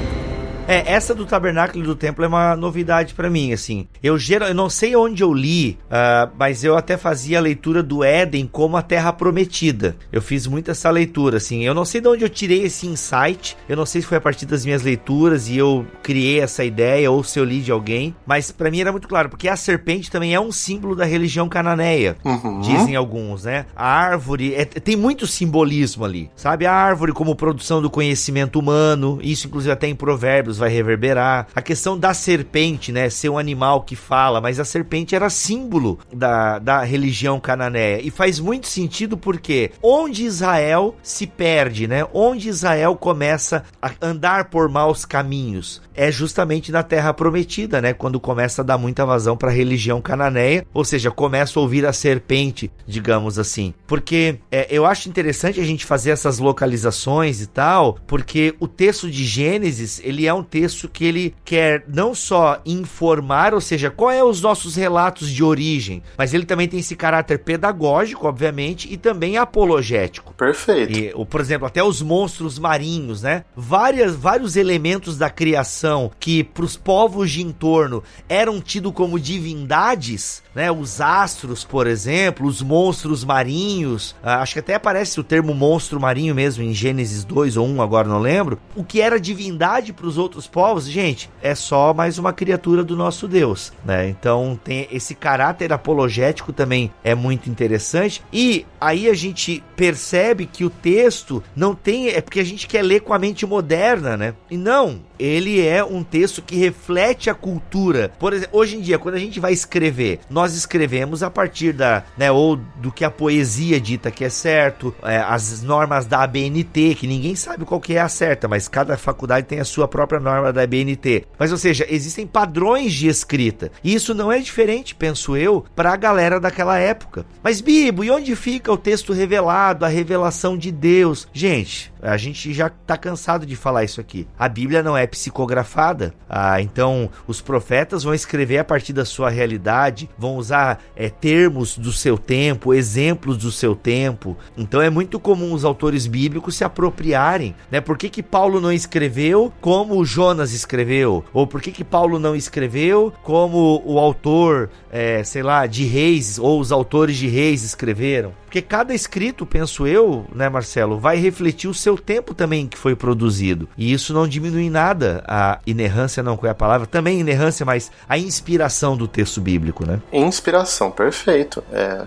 [0.65, 3.86] É, essa do tabernáculo do templo é uma novidade para mim, assim.
[4.02, 7.84] Eu, geral, eu não sei onde eu li, uh, mas eu até fazia a leitura
[7.84, 9.95] do Éden como a terra prometida.
[10.12, 11.63] Eu fiz muito essa leitura, assim.
[11.65, 14.21] Eu não sei de onde eu tirei esse insight, eu não sei se foi a
[14.21, 18.15] partir das minhas leituras e eu criei essa ideia ou se eu li de alguém,
[18.26, 21.49] mas para mim era muito claro, porque a serpente também é um símbolo da religião
[21.49, 22.62] cananeia, uhum.
[22.62, 23.65] dizem alguns, né?
[23.76, 26.65] A árvore, é, tem muito simbolismo ali, sabe?
[26.65, 31.48] A árvore como produção do conhecimento humano, isso inclusive até em Provérbios vai reverberar.
[31.56, 33.10] A questão da serpente, né?
[33.10, 38.02] Ser um animal que fala, mas a serpente era símbolo da, da religião cananeia.
[38.02, 42.06] E faz muito sentido porque onde Israel se perde, né?
[42.13, 47.93] Onde Israel começa a andar por maus caminhos é justamente na terra prometida, né?
[47.93, 51.86] Quando começa a dar muita vazão para a religião cananeia, ou seja, começa a ouvir
[51.86, 53.73] a serpente, digamos assim.
[53.88, 59.10] Porque é, eu acho interessante a gente fazer essas localizações e tal, porque o texto
[59.10, 64.12] de Gênesis ele é um texto que ele quer não só informar, ou seja, qual
[64.12, 68.97] é os nossos relatos de origem, mas ele também tem esse caráter pedagógico, obviamente, e
[68.97, 70.34] também apologético.
[70.34, 70.97] Perfeito.
[70.97, 73.45] E, por exemplo, até os monstros marinhos, né?
[73.56, 75.83] Várias, vários elementos da criação
[76.19, 80.72] que para os povos de entorno eram tidos como divindades, né?
[80.72, 86.00] Os astros, por exemplo, os monstros marinhos, ah, acho que até aparece o termo monstro
[86.00, 88.60] marinho mesmo em Gênesis 2 ou 1, agora não lembro.
[88.76, 92.96] O que era divindade para os outros povos, gente, é só mais uma criatura do
[92.96, 94.10] nosso Deus, né?
[94.10, 98.22] Então tem esse caráter apologético também é muito interessante.
[98.32, 102.82] E aí a gente percebe que o texto não tem é porque a gente quer
[102.82, 104.34] ler com a mente moderna, né?
[104.50, 108.12] E não, ele é um texto que reflete a cultura.
[108.20, 112.04] Por exemplo, hoje em dia, quando a gente vai escrever, nós escrevemos a partir da,
[112.18, 116.96] né, ou do que a poesia dita que é certo, é, as normas da ABNT,
[116.96, 120.20] que ninguém sabe qual que é a certa, mas cada faculdade tem a sua própria
[120.20, 121.26] norma da ABNT.
[121.40, 123.72] Mas, ou seja, existem padrões de escrita.
[123.84, 127.26] E isso não é diferente, penso eu, para a galera daquela época.
[127.42, 131.28] Mas, Bibo, e onde fica o texto revelado, a revelação de Deus?
[131.32, 134.28] Gente, a gente já está cansado de falar isso aqui.
[134.38, 139.30] A Bíblia não é psicografada, ah, então os profetas vão escrever a partir da sua
[139.30, 144.38] realidade, vão usar é, termos do seu tempo, exemplos do seu tempo.
[144.58, 147.80] Então é muito comum os autores bíblicos se apropriarem, né?
[147.80, 151.24] Por que, que Paulo não escreveu como Jonas escreveu?
[151.34, 156.38] Ou por que, que Paulo não escreveu como o autor, é, sei lá, de Reis
[156.38, 158.32] ou os autores de Reis escreveram?
[158.43, 162.95] Porque cada escrito, penso eu, né, Marcelo, vai refletir o seu tempo também que foi
[162.95, 163.67] produzido.
[163.75, 166.86] E isso não diminui nada a, inerrância, não, qual é a palavra?
[166.86, 169.99] Também inerrância, mas a inspiração do texto bíblico, né?
[170.12, 171.63] Inspiração, perfeito.
[171.71, 172.06] É,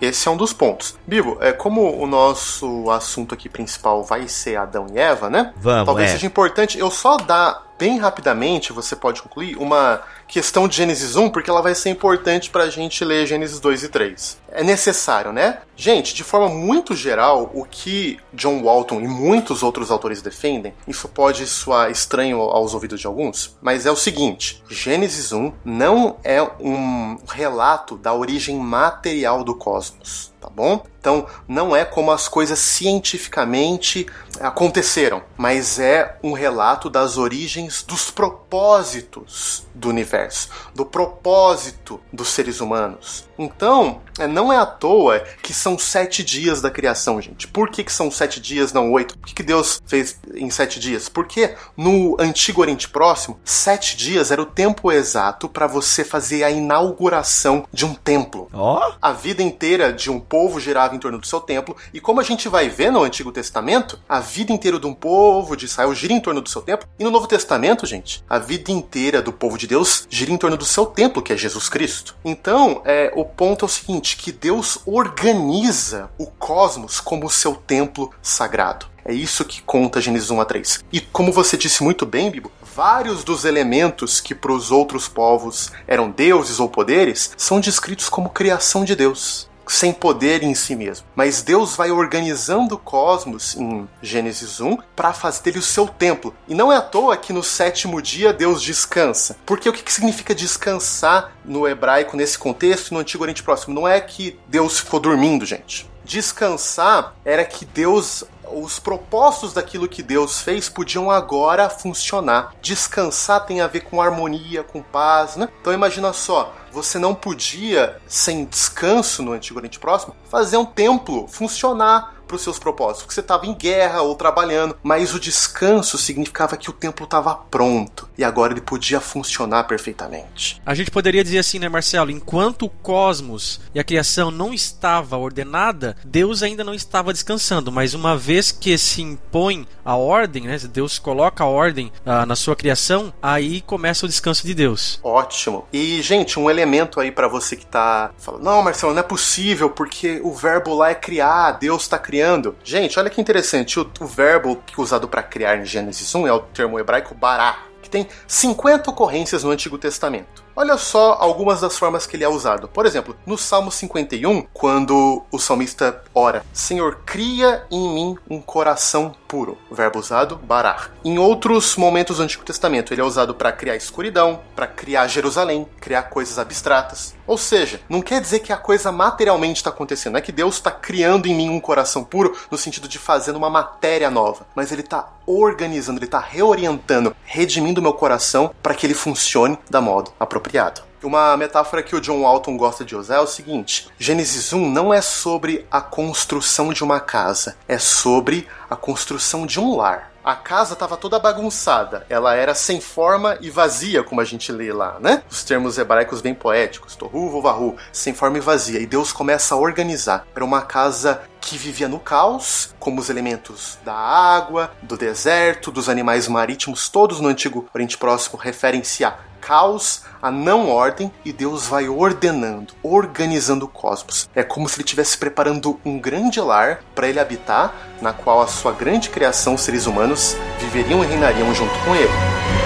[0.00, 0.98] esse é um dos pontos.
[1.06, 5.52] Bibo, é, como o nosso assunto aqui principal vai ser Adão e Eva, né?
[5.56, 6.12] Vamos, Talvez é.
[6.14, 11.30] seja importante eu só dar bem rapidamente, você pode concluir, uma questão de Gênesis 1,
[11.30, 14.38] porque ela vai ser importante para a gente ler Gênesis 2 e 3.
[14.50, 15.58] É necessário, né?
[15.76, 21.08] Gente, de forma muito geral, o que John Walton e muitos outros autores defendem, isso
[21.08, 26.42] pode soar estranho aos ouvidos de alguns, mas é o seguinte: Gênesis 1 não é
[26.42, 30.84] um relato da origem material do cosmos, tá bom?
[31.06, 34.08] Então, não é como as coisas cientificamente
[34.40, 42.60] aconteceram, mas é um relato das origens dos propósitos do universo, do propósito dos seres
[42.60, 43.24] humanos.
[43.38, 47.46] Então, não é à toa que são sete dias da criação, gente.
[47.48, 49.18] Por que, que são sete dias, não oito?
[49.18, 51.08] Por que, que Deus fez em sete dias?
[51.08, 56.50] Porque no Antigo Oriente Próximo, sete dias era o tempo exato para você fazer a
[56.50, 58.48] inauguração de um templo.
[58.52, 58.80] Oh.
[59.00, 62.24] A vida inteira de um povo girava em torno do seu templo, e como a
[62.24, 66.12] gente vai ver no Antigo Testamento, a vida inteira de um povo de Israel gira
[66.12, 69.58] em torno do seu templo, e no Novo Testamento, gente, a vida inteira do povo
[69.58, 72.16] de Deus gira em torno do seu templo, que é Jesus Cristo.
[72.24, 78.12] Então, é, o ponto é o seguinte, que Deus organiza o cosmos como seu templo
[78.20, 78.86] sagrado.
[79.04, 80.84] É isso que conta Gênesis 1 a 3.
[80.92, 85.72] E como você disse muito bem, Bibo, vários dos elementos que para os outros povos
[85.86, 91.06] eram deuses ou poderes são descritos como criação de Deus sem poder em si mesmo.
[91.14, 96.34] Mas Deus vai organizando o cosmos em Gênesis 1 para fazer dele o seu templo.
[96.48, 99.36] E não é à toa que no sétimo dia Deus descansa.
[99.46, 103.74] Porque o que significa descansar no hebraico nesse contexto no Antigo Oriente Próximo?
[103.74, 105.88] Não é que Deus ficou dormindo, gente.
[106.04, 112.54] Descansar era que Deus os propósitos daquilo que Deus fez podiam agora funcionar.
[112.60, 115.48] Descansar tem a ver com harmonia, com paz, né?
[115.60, 121.26] Então imagina só, você não podia, sem descanso no Antigo Oriente Próximo, fazer um templo
[121.28, 125.96] funcionar para os seus propósitos, porque você estava em guerra ou trabalhando, mas o descanso
[125.96, 130.60] significava que o templo estava pronto e agora ele podia funcionar perfeitamente.
[130.64, 132.10] A gente poderia dizer assim, né, Marcelo?
[132.10, 137.94] Enquanto o cosmos e a criação não estava ordenada, Deus ainda não estava descansando, mas
[137.94, 142.56] uma vez que se impõe a ordem, né, Deus coloca a ordem ah, na sua
[142.56, 144.98] criação, aí começa o descanso de Deus.
[145.02, 145.66] Ótimo.
[145.72, 149.70] E gente, um elemento aí para você que está falando, não, Marcelo, não é possível
[149.70, 152.56] porque o verbo lá é criar, Deus está criando criando.
[152.64, 156.40] Gente, olha que interessante, o, o verbo usado para criar em Gênesis 1 é o
[156.40, 160.45] termo hebraico bará, que tem 50 ocorrências no Antigo Testamento.
[160.58, 162.66] Olha só algumas das formas que ele é usado.
[162.66, 169.14] Por exemplo, no Salmo 51, quando o salmista ora: Senhor, cria em mim um coração
[169.28, 169.58] puro.
[169.70, 170.92] Verbo usado, barar.
[171.04, 175.68] Em outros momentos do Antigo Testamento, ele é usado para criar escuridão, para criar Jerusalém,
[175.78, 177.14] criar coisas abstratas.
[177.26, 180.70] Ou seja, não quer dizer que a coisa materialmente está acontecendo, é que Deus está
[180.70, 184.80] criando em mim um coração puro no sentido de fazendo uma matéria nova, mas ele
[184.82, 190.82] está organizando, ele está reorientando, redimindo meu coração para que ele funcione da modo apropriado.
[191.02, 194.92] Uma metáfora que o John Walton gosta de usar é o seguinte: Gênesis 1 não
[194.92, 200.10] é sobre a construção de uma casa, é sobre a construção de um lar.
[200.26, 204.72] A casa estava toda bagunçada, ela era sem forma e vazia, como a gente lê
[204.72, 205.22] lá, né?
[205.30, 208.80] Os termos hebraicos bem poéticos, tohu vovahu, sem forma e vazia.
[208.80, 210.26] E Deus começa a organizar.
[210.34, 215.88] Era uma casa que vivia no caos, como os elementos da água, do deserto, dos
[215.88, 221.66] animais marítimos, todos no Antigo Oriente Próximo referem-se a caos, a não ordem, e Deus
[221.66, 224.28] vai ordenando, organizando o cosmos.
[224.34, 228.46] É como se ele estivesse preparando um grande lar para ele habitar, na qual a
[228.46, 232.65] sua grande criação, seres humanos, viveriam e reinariam junto com ele.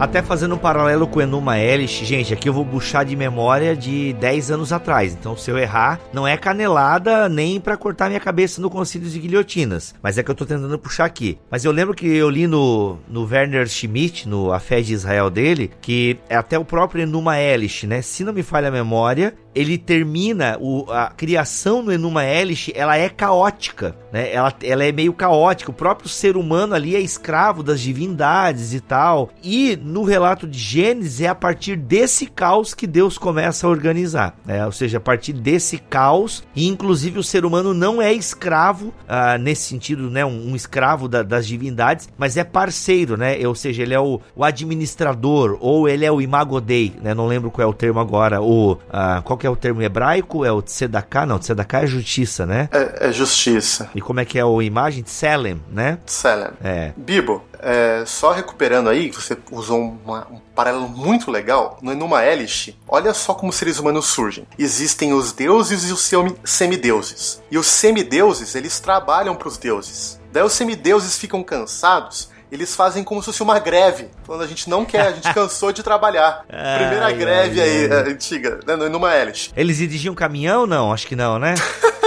[0.00, 3.76] Até fazendo um paralelo com o Enuma Elish, gente, aqui eu vou puxar de memória
[3.76, 5.12] de 10 anos atrás.
[5.12, 9.18] Então, se eu errar, não é canelada nem para cortar minha cabeça no concílio de
[9.18, 11.38] guilhotinas, mas é que eu tô tentando puxar aqui.
[11.50, 15.28] Mas eu lembro que eu li no, no Werner Schmidt, no A Fé de Israel
[15.28, 18.00] dele, que é até o próprio Enuma Elish, né?
[18.00, 22.96] Se não me falha a memória, ele termina o, a criação no Enuma Elish, ela
[22.96, 24.32] é caótica, né?
[24.32, 25.70] Ela, ela é meio caótica.
[25.70, 29.30] O próprio ser humano ali é escravo das divindades e tal.
[29.42, 34.36] E no relato de Gênesis é a partir desse caos que Deus começa a organizar,
[34.44, 34.64] né?
[34.64, 39.36] Ou seja, a partir desse caos e inclusive o ser humano não é escravo ah,
[39.36, 40.24] nesse sentido, né?
[40.24, 43.36] Um, um escravo da, das divindades, mas é parceiro, né?
[43.46, 47.14] Ou seja, ele é o, o administrador ou ele é o imago Dei, né?
[47.14, 48.40] Não lembro qual é o termo agora.
[48.40, 50.44] O ah, qual que é o termo hebraico?
[50.44, 51.24] É o tzedaká?
[51.24, 52.68] Não, tzedaká é justiça, né?
[52.70, 53.90] É, é justiça.
[53.94, 55.02] E como é que é a imagem?
[55.02, 55.98] Tselem, né?
[56.04, 56.50] Tselem.
[56.62, 56.92] É.
[56.96, 61.78] Bibo, é, só recuperando aí, você usou uma, um paralelo muito legal.
[61.80, 64.46] Numa hélice, olha só como os seres humanos surgem.
[64.58, 66.10] Existem os deuses e os
[66.44, 67.42] semideuses.
[67.50, 70.20] E os semideuses, eles trabalham para os deuses.
[70.30, 74.08] Daí os semideuses ficam cansados eles fazem como se fosse uma greve.
[74.26, 76.44] Quando a gente não quer, a gente cansou de trabalhar.
[76.46, 79.50] Primeira ai, greve ai, aí, antiga, né, numa hélice.
[79.56, 80.66] Eles dirigiam caminhão?
[80.66, 81.54] Não, acho que não, né?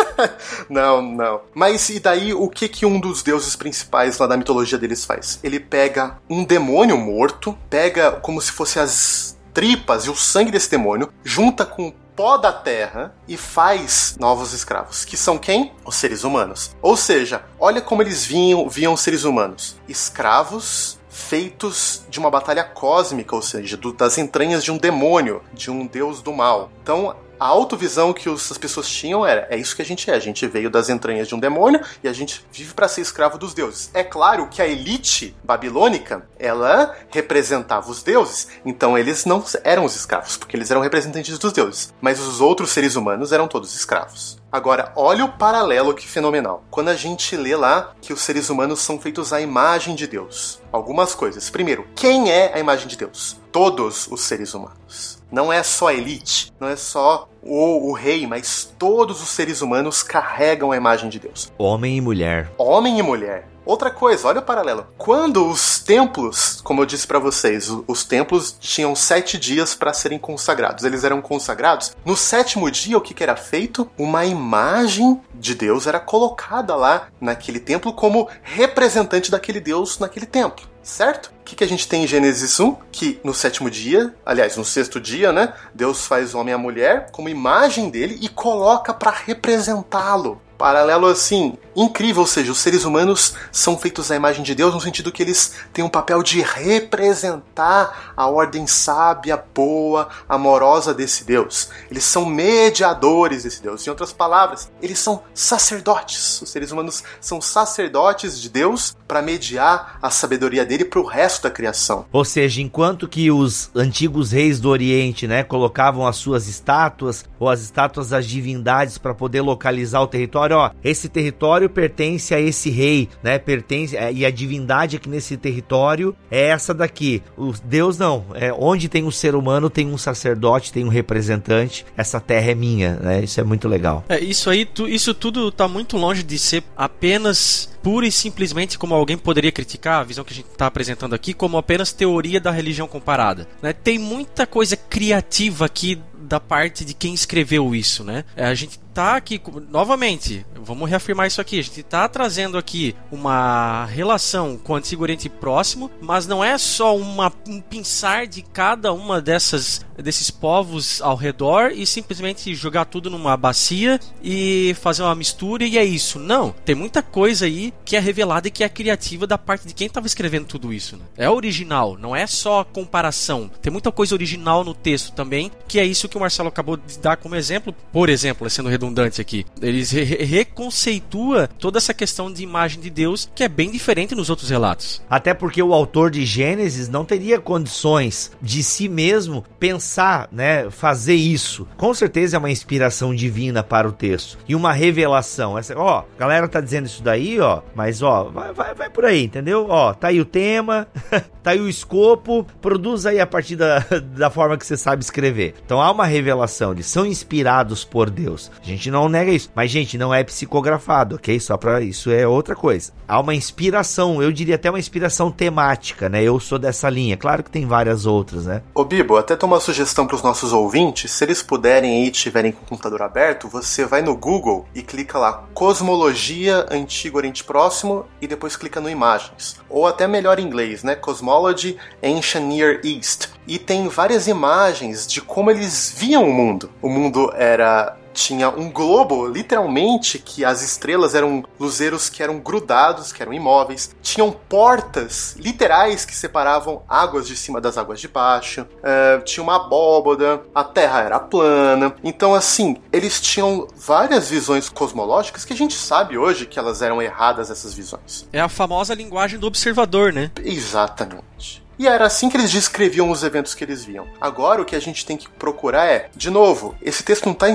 [0.69, 1.41] não, não.
[1.53, 5.39] Mas e daí o que que um dos deuses principais lá da mitologia deles faz?
[5.43, 10.69] Ele pega um demônio morto, pega como se fosse as tripas e o sangue desse
[10.69, 15.73] demônio, junta com pó da terra e faz novos escravos, que são quem?
[15.85, 16.75] Os seres humanos.
[16.81, 22.63] Ou seja, olha como eles viam, viam os seres humanos: escravos feitos de uma batalha
[22.63, 26.71] cósmica, ou seja, do, das entranhas de um demônio, de um deus do mal.
[26.81, 30.15] Então, a autovisão que as pessoas tinham era: é isso que a gente é.
[30.15, 33.37] A gente veio das entranhas de um demônio e a gente vive para ser escravo
[33.37, 33.91] dos deuses.
[33.93, 39.93] É claro que a elite babilônica ela representava os deuses, então eles não eram os
[39.93, 41.93] escravos, porque eles eram representantes dos deuses.
[41.99, 44.41] Mas os outros seres humanos eram todos escravos.
[44.53, 46.63] Agora, olha o paralelo que fenomenal.
[46.69, 50.61] Quando a gente lê lá que os seres humanos são feitos à imagem de Deus.
[50.71, 51.49] Algumas coisas.
[51.49, 53.35] Primeiro, quem é a imagem de Deus?
[53.51, 55.23] Todos os seres humanos.
[55.31, 59.63] Não é só a elite, não é só o, o rei, mas todos os seres
[59.63, 61.51] humanos carregam a imagem de Deus.
[61.57, 62.51] Homem e mulher.
[62.55, 63.47] Homem e mulher.
[63.65, 64.87] Outra coisa, olha o paralelo.
[64.97, 70.19] Quando os templos, como eu disse para vocês, os templos tinham sete dias para serem
[70.19, 70.83] consagrados.
[70.83, 71.95] Eles eram consagrados.
[72.05, 73.89] No sétimo dia, o que, que era feito?
[73.97, 80.73] Uma imagem de Deus era colocada lá naquele templo como representante daquele Deus naquele templo
[80.83, 81.31] certo?
[81.39, 82.75] O que, que a gente tem em Gênesis 1?
[82.91, 85.53] Que no sétimo dia, aliás, no sexto dia, né?
[85.73, 90.41] Deus faz o homem e a mulher como imagem dele e coloca para representá-lo.
[90.63, 94.79] Paralelo assim, incrível, ou seja, os seres humanos são feitos à imagem de Deus no
[94.79, 101.69] sentido que eles têm um papel de representar a ordem sábia, boa, amorosa desse Deus.
[101.91, 103.85] Eles são mediadores desse Deus.
[103.85, 106.41] Em outras palavras, eles são sacerdotes.
[106.41, 111.43] Os seres humanos são sacerdotes de Deus para mediar a sabedoria dele para o resto
[111.43, 112.05] da criação.
[112.09, 117.49] Ou seja, enquanto que os antigos reis do Oriente, né, colocavam as suas estátuas ou
[117.49, 122.69] as estátuas das divindades para poder localizar o território, ó, esse território pertence a esse
[122.69, 123.37] rei, né?
[123.37, 127.21] Pertence é, e a divindade aqui nesse território é essa daqui.
[127.37, 131.85] O Deus não, é onde tem um ser humano tem um sacerdote, tem um representante.
[131.97, 133.23] Essa terra é minha, né?
[133.23, 134.03] Isso é muito legal.
[134.07, 138.77] É isso aí, tu, isso tudo tá muito longe de ser apenas pura e simplesmente
[138.77, 142.39] como alguém poderia criticar a visão que a gente está apresentando aqui como apenas teoria
[142.39, 143.47] da religião comparada.
[143.61, 143.73] Né?
[143.73, 148.23] Tem muita coisa criativa aqui da parte de quem escreveu isso, né?
[148.35, 152.95] É, a gente tá aqui, novamente, vamos reafirmar isso aqui, a gente tá trazendo aqui
[153.11, 158.41] uma relação com o Antigo Oriente Próximo, mas não é só uma, um pensar de
[158.41, 165.03] cada uma dessas desses povos ao redor e simplesmente jogar tudo numa bacia e fazer
[165.03, 166.17] uma mistura e é isso.
[166.17, 169.73] Não, tem muita coisa aí que é revelada e que é criativa da parte de
[169.73, 170.97] quem estava escrevendo tudo isso.
[170.97, 171.03] Né?
[171.17, 173.51] É original, não é só comparação.
[173.61, 176.97] Tem muita coisa original no texto também, que é isso que o Marcelo acabou de
[176.99, 177.73] dar como exemplo.
[177.91, 183.29] Por exemplo, sendo redundante aqui, eles re reconceitua toda essa questão de imagem de Deus
[183.33, 185.01] que é bem diferente nos outros relatos.
[185.09, 191.15] Até porque o autor de Gênesis não teria condições de si mesmo pensar né, fazer
[191.15, 191.67] isso.
[191.77, 195.57] Com certeza é uma inspiração divina para o texto e uma revelação.
[195.57, 199.23] Essa, ó, galera tá dizendo isso daí, ó, mas ó, vai, vai, vai por aí,
[199.23, 199.67] entendeu?
[199.69, 200.87] Ó, tá aí o tema,
[201.41, 203.79] tá aí o escopo, produz aí a partir da,
[204.17, 205.55] da forma que você sabe escrever.
[205.65, 208.51] Então há uma revelação, eles são inspirados por Deus.
[208.73, 211.39] Gente não nega isso, mas gente, não é psicografado, ok?
[211.39, 212.91] Só para isso é outra coisa.
[213.07, 216.23] Há uma inspiração, eu diria até uma inspiração temática, né?
[216.23, 217.15] Eu sou dessa linha.
[217.15, 218.63] Claro que tem várias outras, né?
[218.73, 222.63] Ô Bibo, até tomar sugestão para os nossos ouvintes, se eles puderem e tiverem com
[222.63, 228.27] o computador aberto, você vai no Google e clica lá Cosmologia Antigo Oriente Próximo e
[228.27, 229.57] depois clica no Imagens.
[229.69, 230.95] Ou até melhor em inglês, né?
[230.95, 233.27] Cosmology Ancient Near East.
[233.47, 236.71] E tem várias imagens de como eles viam o mundo.
[236.81, 243.11] O mundo era tinha um globo, literalmente, que as estrelas eram luzeiros que eram grudados,
[243.11, 243.95] que eram imóveis.
[244.01, 248.61] Tinham portas literais que separavam águas de cima das águas de baixo.
[248.61, 251.95] Uh, tinha uma abóboda, a Terra era plana.
[252.03, 257.01] Então, assim, eles tinham várias visões cosmológicas que a gente sabe hoje que elas eram
[257.01, 258.27] erradas, essas visões.
[258.31, 260.31] É a famosa linguagem do observador, né?
[260.43, 261.62] Exatamente.
[261.83, 264.07] E era assim que eles descreviam os eventos que eles viam.
[264.21, 267.49] Agora o que a gente tem que procurar é, de novo, esse texto não está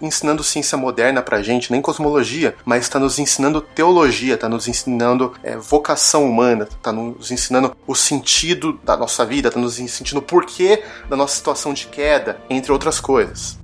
[0.00, 5.34] ensinando ciência moderna pra gente, nem cosmologia, mas está nos ensinando teologia, está nos ensinando
[5.42, 10.22] é, vocação humana, está nos ensinando o sentido da nossa vida, está nos ensinando o
[10.22, 13.58] porquê da nossa situação de queda, entre outras coisas.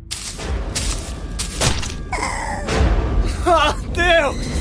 [3.47, 4.58] Oh, Deus!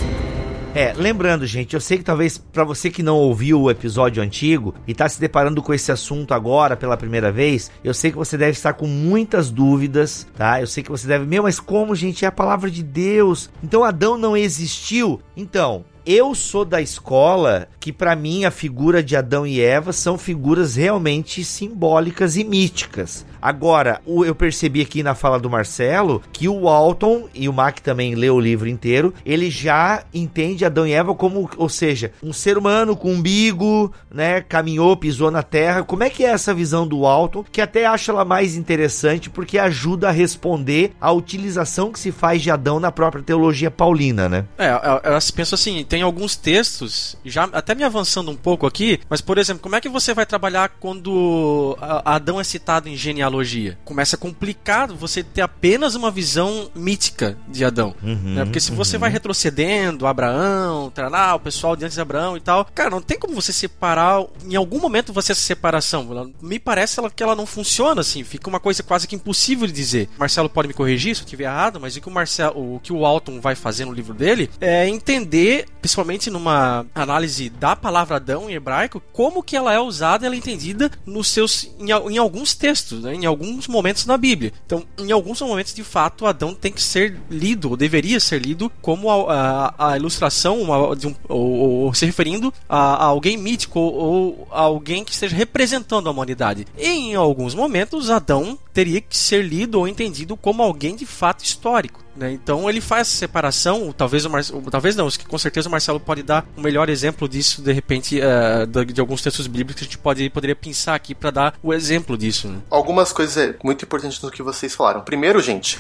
[0.78, 4.76] É, lembrando, gente, eu sei que talvez para você que não ouviu o episódio antigo
[4.86, 8.38] e tá se deparando com esse assunto agora pela primeira vez, eu sei que você
[8.38, 10.62] deve estar com muitas dúvidas, tá?
[10.62, 13.50] Eu sei que você deve, meu, mas como, gente, é a palavra de Deus?
[13.64, 15.20] Então Adão não existiu?
[15.36, 20.18] Então, eu sou da escola que para mim a figura de Adão e Eva são
[20.18, 23.26] figuras realmente simbólicas e míticas.
[23.42, 28.16] Agora, eu percebi aqui na fala do Marcelo que o Walton e o Mac também
[28.16, 32.58] leu o livro inteiro, ele já entende Adão e Eva como, ou seja, um ser
[32.58, 35.84] humano com umbigo, né, caminhou, pisou na terra.
[35.84, 37.44] Como é que é essa visão do Walton?
[37.52, 42.42] Que até acho ela mais interessante porque ajuda a responder à utilização que se faz
[42.42, 44.46] de Adão na própria teologia paulina, né?
[44.58, 48.68] É, eu, eu penso assim, tem tem alguns textos, já até me avançando um pouco
[48.68, 51.76] aqui, mas por exemplo, como é que você vai trabalhar quando
[52.06, 53.80] Adão é citado em genealogia?
[53.84, 57.96] Começa complicado você ter apenas uma visão mítica de Adão.
[58.04, 58.46] Uhum, né?
[58.46, 59.00] Porque se você uhum.
[59.02, 63.34] vai retrocedendo, Abraão, trará, o pessoal diante de Abraão e tal, cara, não tem como
[63.34, 64.24] você separar.
[64.46, 66.08] Em algum momento você essa separação.
[66.12, 69.66] Ela, me parece ela, que ela não funciona assim, fica uma coisa quase que impossível
[69.66, 70.10] de dizer.
[70.20, 72.94] Marcelo pode me corrigir se eu estiver errado, mas o que o Marcelo, o que
[72.94, 78.50] o Alton vai fazer no livro dele é entender principalmente numa análise da palavra Adão
[78.50, 82.54] em hebraico, como que ela é usada, ela é entendida nos seus em, em alguns
[82.54, 84.52] textos, né, em alguns momentos na Bíblia.
[84.66, 88.70] Então, em alguns momentos, de fato, Adão tem que ser lido, ou deveria ser lido,
[88.82, 93.38] como a, a, a ilustração, uma, de um, ou, ou, se referindo a, a alguém
[93.38, 96.68] mítico, ou, ou a alguém que esteja representando a humanidade.
[96.78, 101.46] E em alguns momentos, Adão teria que ser lido ou entendido como alguém de fato
[101.46, 102.07] histórico.
[102.18, 102.32] Né?
[102.32, 106.24] Então ele faz essa separação, talvez o Marcelo, talvez não, com certeza o Marcelo pode
[106.24, 109.98] dar um melhor exemplo disso, de repente, uh, de, alguns textos bíblicos que a gente
[109.98, 112.48] pode, poderia pensar aqui para dar o exemplo disso.
[112.48, 112.60] Né?
[112.72, 115.02] Algumas coisas muito importantes do que vocês falaram.
[115.02, 115.80] Primeiro, gente,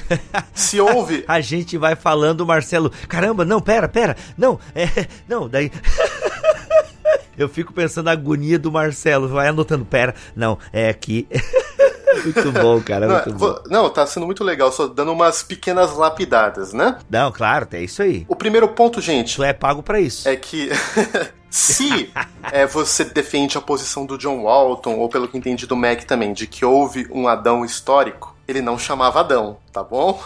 [0.53, 1.25] se houve.
[1.27, 4.87] a gente vai falando, Marcelo, caramba, não, pera, pera, não, é,
[5.27, 5.71] não, daí.
[7.37, 11.27] Eu fico pensando a agonia do Marcelo, vai anotando, pera, não, é aqui.
[12.23, 13.07] Muito bom, cara.
[13.07, 13.59] Muito não, bom.
[13.69, 16.97] não, tá sendo muito legal, só dando umas pequenas lapidadas, né?
[17.09, 18.25] Não, claro, é isso aí.
[18.27, 19.35] O primeiro ponto, gente.
[19.35, 20.27] Tu é pago para isso.
[20.27, 20.69] É que.
[21.49, 22.11] Se
[22.51, 26.33] é, você defende a posição do John Walton, ou pelo que entendi do Mac também,
[26.33, 30.21] de que houve um Adão histórico, ele não chamava Adão, tá bom?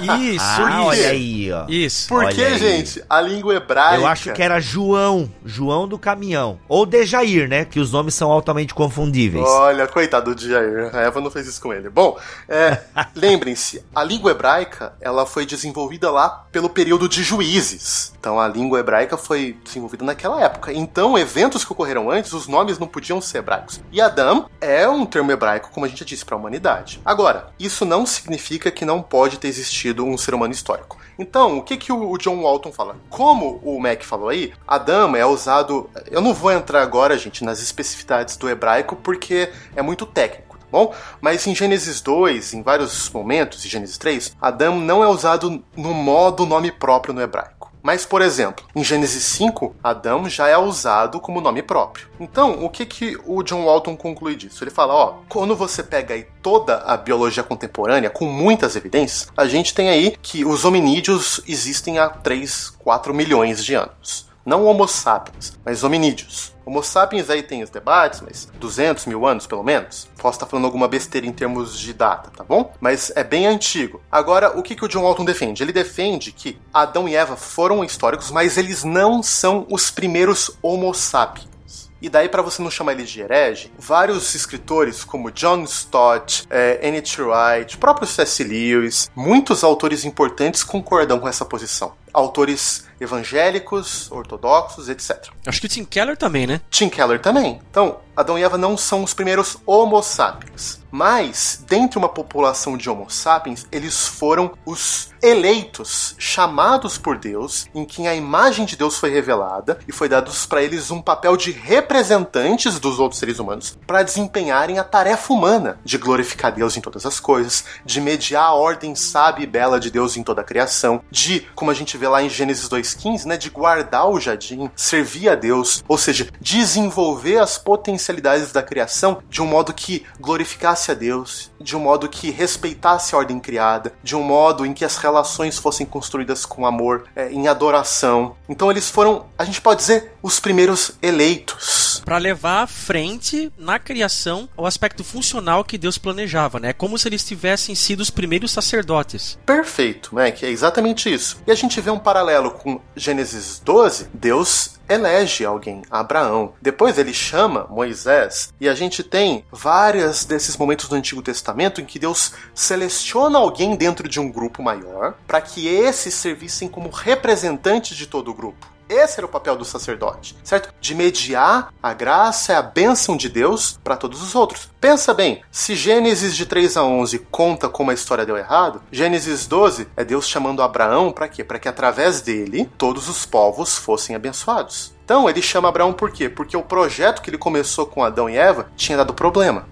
[0.00, 0.88] Isso, ah, isso.
[0.88, 1.66] Olha aí, ó.
[1.68, 2.08] Isso.
[2.08, 3.96] Porque, gente, a língua hebraica.
[3.96, 6.58] Eu acho que era João, João do caminhão.
[6.68, 7.64] Ou Dejair, né?
[7.64, 9.46] Que os nomes são altamente confundíveis.
[9.46, 10.94] Olha, coitado do Dejair.
[10.94, 11.88] A Eva não fez isso com ele.
[11.88, 12.18] Bom,
[12.48, 12.80] é,
[13.14, 18.12] lembrem-se, a língua hebraica ela foi desenvolvida lá pelo período de juízes.
[18.18, 20.72] Então a língua hebraica foi desenvolvida naquela época.
[20.72, 23.80] Então, eventos que ocorreram antes, os nomes não podiam ser hebraicos.
[23.92, 27.00] E Adam é um termo hebraico, como a gente disse, para a humanidade.
[27.04, 30.98] Agora, isso não significa que não pode ter existido existido um ser humano histórico.
[31.18, 32.96] Então, o que, que o John Walton fala?
[33.08, 35.88] Como o Mac falou aí, Adam é usado.
[36.10, 40.58] Eu não vou entrar agora, gente, nas especificidades do hebraico, porque é muito técnico.
[40.58, 45.08] tá Bom, mas em Gênesis 2, em vários momentos, em Gênesis 3, Adam não é
[45.08, 47.53] usado no modo nome próprio no hebraico.
[47.84, 52.08] Mas, por exemplo, em Gênesis 5, Adão já é usado como nome próprio.
[52.18, 54.64] Então, o que, que o John Walton conclui disso?
[54.64, 59.46] Ele fala, ó, quando você pega aí toda a biologia contemporânea, com muitas evidências, a
[59.46, 64.32] gente tem aí que os hominídeos existem há 3, 4 milhões de anos.
[64.44, 66.52] Não Homo sapiens, mas hominídeos.
[66.66, 70.06] Homo sapiens aí tem os debates, mas 200 mil anos pelo menos.
[70.18, 72.72] Posso estar falando alguma besteira em termos de data, tá bom?
[72.78, 74.02] Mas é bem antigo.
[74.12, 75.62] Agora, o que, que o John Walton defende?
[75.62, 80.92] Ele defende que Adão e Eva foram históricos, mas eles não são os primeiros Homo
[80.92, 81.54] sapiens.
[82.02, 86.86] E daí, para você não chamar ele de herege, vários escritores como John Stott, é,
[86.86, 87.22] N.T.
[87.22, 88.44] Wright, próprio C.S.
[88.44, 91.94] Lewis, muitos autores importantes concordam com essa posição.
[92.14, 95.28] Autores evangélicos, ortodoxos, etc.
[95.46, 96.60] Acho que o Tim Keller também, né?
[96.70, 97.60] Tim Keller também.
[97.70, 100.82] Então, Adão e Eva não são os primeiros Homo sapiens.
[100.90, 107.84] Mas, dentre uma população de Homo sapiens, eles foram os eleitos, chamados por Deus, em
[107.84, 111.50] quem a imagem de Deus foi revelada e foi dado para eles um papel de
[111.50, 117.04] representantes dos outros seres humanos para desempenharem a tarefa humana de glorificar Deus em todas
[117.04, 121.02] as coisas, de mediar a ordem sábia e bela de Deus em toda a criação,
[121.10, 124.70] de, como a gente vê vê lá em Gênesis 2:15, né, de guardar o jardim,
[124.76, 130.90] servir a Deus, ou seja, desenvolver as potencialidades da criação de um modo que glorificasse
[130.90, 134.84] a Deus, de um modo que respeitasse a ordem criada, de um modo em que
[134.84, 138.36] as relações fossem construídas com amor, é, em adoração.
[138.48, 142.02] Então eles foram, a gente pode dizer, os primeiros eleitos.
[142.04, 146.72] Para levar à frente na criação o aspecto funcional que Deus planejava, né?
[146.72, 149.38] Como se eles tivessem sido os primeiros sacerdotes.
[149.46, 150.30] Perfeito, né?
[150.30, 151.42] Que é exatamente isso.
[151.46, 156.52] E a gente vê um paralelo com Gênesis 12, Deus elege alguém, Abraão.
[156.60, 161.84] Depois ele chama Moisés, e a gente tem vários desses momentos do Antigo Testamento em
[161.84, 167.96] que Deus seleciona alguém dentro de um grupo maior para que esses servissem como representantes
[167.96, 168.73] de todo o grupo.
[168.94, 170.72] Esse era o papel do sacerdote, certo?
[170.80, 174.70] De mediar a graça e a bênção de Deus para todos os outros.
[174.80, 179.48] Pensa bem, se Gênesis de 3 a 11 conta como a história deu errado, Gênesis
[179.48, 181.42] 12 é Deus chamando Abraão para quê?
[181.42, 184.94] Para que através dele todos os povos fossem abençoados.
[185.04, 186.28] Então ele chama Abraão por quê?
[186.28, 189.66] Porque o projeto que ele começou com Adão e Eva tinha dado problema.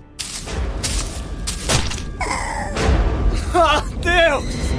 [3.55, 4.72] Ah, Deus!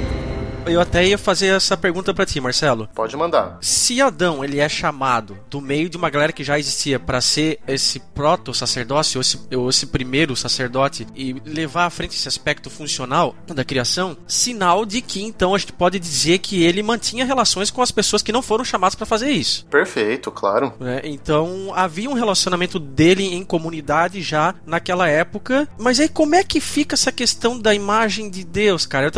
[0.66, 2.88] Eu até ia fazer essa pergunta para ti, Marcelo.
[2.94, 3.58] Pode mandar.
[3.60, 7.60] Se Adão ele é chamado do meio de uma galera que já existia para ser
[7.66, 13.34] esse proto-sacerdócio, ou esse, ou esse primeiro sacerdote, e levar à frente esse aspecto funcional
[13.46, 17.82] da criação, sinal de que então a gente pode dizer que ele mantinha relações com
[17.82, 19.66] as pessoas que não foram chamadas para fazer isso.
[19.66, 20.72] Perfeito, claro.
[20.80, 25.68] É, então havia um relacionamento dele em comunidade já naquela época.
[25.78, 29.10] Mas aí como é que fica essa questão da imagem de Deus, cara?